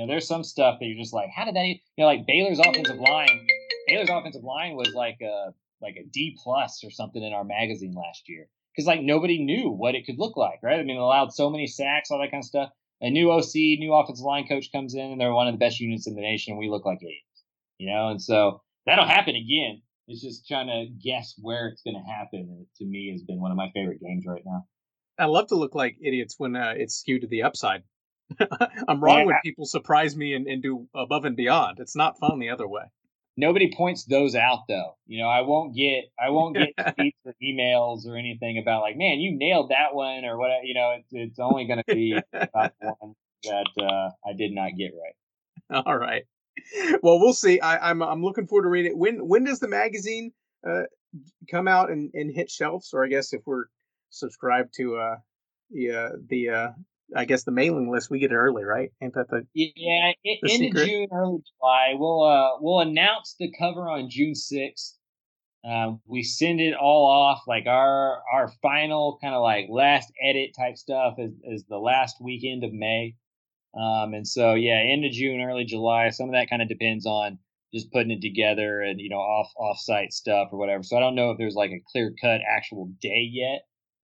[0.00, 1.66] you know, there's some stuff that you're just like, how did that?
[1.66, 3.46] You know, like Baylor's offensive line
[3.90, 7.94] Baylor's offensive line was like a like a D plus or something in our magazine
[7.94, 10.78] last year because like nobody knew what it could look like, right?
[10.78, 12.70] I mean, it allowed so many sacks, all that kind of stuff.
[13.02, 15.80] A new OC, new offensive line coach comes in, and they're one of the best
[15.80, 16.58] units in the nation.
[16.58, 17.44] We look like idiots,
[17.78, 19.82] you know, and so that'll happen again.
[20.06, 22.40] It's just trying to guess where it's going to happen.
[22.40, 24.66] And to me, has been one of my favorite games right now.
[25.18, 27.82] I love to look like idiots when uh, it's skewed to the upside.
[28.88, 29.24] I'm wrong yeah.
[29.24, 31.78] when people surprise me and, and do above and beyond.
[31.80, 32.84] It's not fun the other way.
[33.36, 34.96] Nobody points those out though.
[35.06, 38.96] You know, I won't get I won't get tweets or emails or anything about like,
[38.96, 40.50] man, you nailed that one or what.
[40.64, 43.14] You know, it's it's only going to be about one
[43.44, 45.82] that uh, I did not get right.
[45.86, 46.24] All right.
[47.02, 47.60] Well, we'll see.
[47.60, 48.98] I, am I'm, I'm looking forward to reading it.
[48.98, 50.32] When when does the magazine
[50.68, 50.82] uh,
[51.50, 52.90] come out and, and hit shelves?
[52.92, 53.66] Or I guess if we're
[54.10, 55.16] subscribed to uh,
[55.70, 56.68] the uh, the uh,
[57.16, 58.90] I guess the mailing list we get it early, right?
[59.02, 60.12] Ain't that the yeah?
[60.22, 60.82] It, the end secret?
[60.82, 61.94] of June, early July.
[61.94, 64.96] We'll uh we'll announce the cover on June sixth.
[65.68, 70.52] Uh, we send it all off like our our final kind of like last edit
[70.58, 73.14] type stuff is, is the last weekend of May.
[73.78, 76.10] Um, and so yeah, end of June, early July.
[76.10, 77.38] Some of that kind of depends on
[77.72, 80.82] just putting it together and you know off off site stuff or whatever.
[80.82, 83.62] So I don't know if there's like a clear cut actual day yet.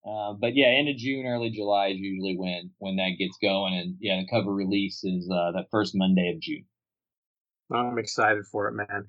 [0.08, 3.74] Uh, but yeah, end of June, early July is usually when when that gets going,
[3.74, 6.66] and yeah, the cover release is uh, that first Monday of June.
[7.72, 9.08] I'm excited for it, man.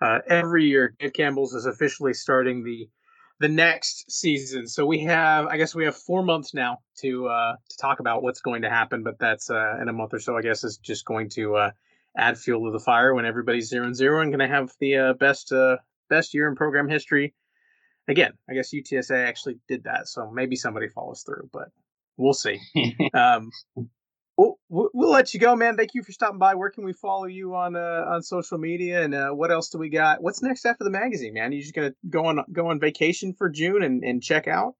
[0.00, 2.88] Uh, every year, Dave Campbell's is officially starting the
[3.38, 4.66] the next season.
[4.66, 8.24] So we have, I guess, we have four months now to uh, to talk about
[8.24, 9.04] what's going to happen.
[9.04, 10.36] But that's uh, in a month or so.
[10.36, 11.70] I guess is just going to uh,
[12.16, 14.96] add fuel to the fire when everybody's zero and zero and going to have the
[14.96, 15.76] uh, best uh,
[16.10, 17.32] best year in program history
[18.08, 21.68] again, I guess UTSA actually did that, so maybe somebody follows through, but
[22.16, 22.60] we'll see.
[23.14, 23.50] um,
[24.36, 25.76] We'll, we'll let you go, man.
[25.76, 26.54] Thank you for stopping by.
[26.54, 29.02] Where can we follow you on uh, on social media?
[29.02, 30.22] And uh, what else do we got?
[30.22, 31.50] What's next after the magazine, man?
[31.50, 34.74] Are you just gonna go on go on vacation for June and, and check out?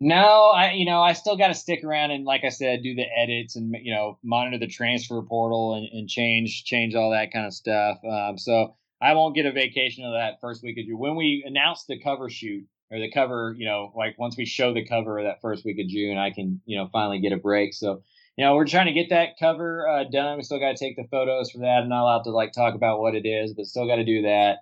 [0.00, 2.94] No, I you know I still got to stick around and like I said, do
[2.94, 7.32] the edits and you know monitor the transfer portal and, and change change all that
[7.32, 7.98] kind of stuff.
[8.04, 10.98] Um, so I won't get a vacation of that first week of June.
[10.98, 14.74] When we announce the cover shoot or the cover, you know, like once we show
[14.74, 17.38] the cover of that first week of June, I can, you know, finally get a
[17.38, 17.72] break.
[17.72, 18.02] So,
[18.36, 20.36] you know, we're trying to get that cover uh, done.
[20.36, 21.82] We still got to take the photos for that.
[21.82, 24.22] I'm not allowed to like talk about what it is, but still got to do
[24.22, 24.58] that.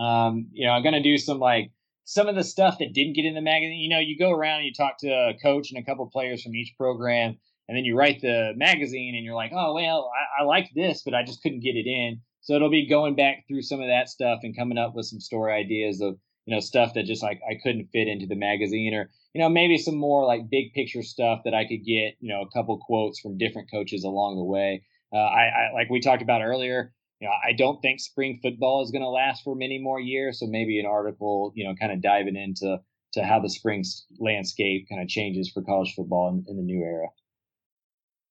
[0.00, 1.72] Um, you know, I'm going to do some like
[2.04, 3.80] some of the stuff that didn't get in the magazine.
[3.80, 6.42] You know, you go around and you talk to a coach and a couple players
[6.42, 7.38] from each program,
[7.68, 11.02] and then you write the magazine and you're like, oh, well, I, I like this,
[11.04, 12.20] but I just couldn't get it in.
[12.42, 15.20] So it'll be going back through some of that stuff and coming up with some
[15.20, 18.94] story ideas of you know stuff that just like I couldn't fit into the magazine
[18.94, 22.32] or you know maybe some more like big picture stuff that I could get you
[22.32, 24.82] know a couple quotes from different coaches along the way.
[25.12, 26.92] Uh, I, I like we talked about earlier.
[27.20, 30.40] You know, I don't think spring football is going to last for many more years.
[30.40, 32.78] So maybe an article, you know, kind of diving into
[33.12, 33.84] to how the spring
[34.18, 37.08] landscape kind of changes for college football in, in the new era.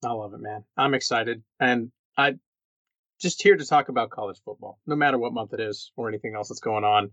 [0.03, 0.63] I love it, man.
[0.77, 2.35] I'm excited, and I
[3.19, 6.35] just here to talk about college football, no matter what month it is or anything
[6.35, 7.11] else that's going on.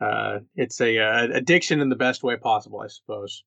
[0.00, 3.44] Uh, it's a, uh, addiction in the best way possible, I suppose.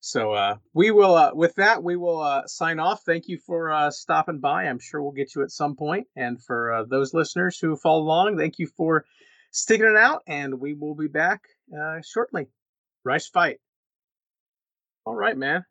[0.00, 3.02] So uh, we will, uh, with that, we will uh, sign off.
[3.04, 4.64] Thank you for uh, stopping by.
[4.64, 6.06] I'm sure we'll get you at some point.
[6.14, 9.04] And for uh, those listeners who follow along, thank you for
[9.50, 10.22] sticking it out.
[10.26, 11.42] And we will be back
[11.76, 12.46] uh, shortly.
[13.04, 13.58] Rice fight.
[15.04, 15.64] All right, man.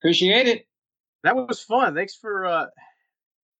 [0.00, 0.66] Appreciate it.
[1.22, 1.94] That was fun.
[1.94, 2.44] Thanks for.
[2.44, 2.66] Uh,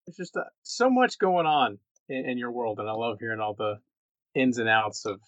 [0.07, 1.79] there's just uh, so much going on
[2.09, 3.79] in, in your world, and I love hearing all the
[4.35, 5.21] ins and outs of.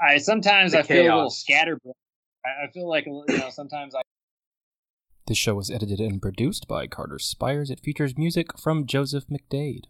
[0.00, 1.94] I sometimes I feel a little scatterbrained.
[2.44, 4.00] I feel like you know sometimes I.
[5.26, 7.70] This show was edited and produced by Carter Spires.
[7.70, 9.84] It features music from Joseph McDade.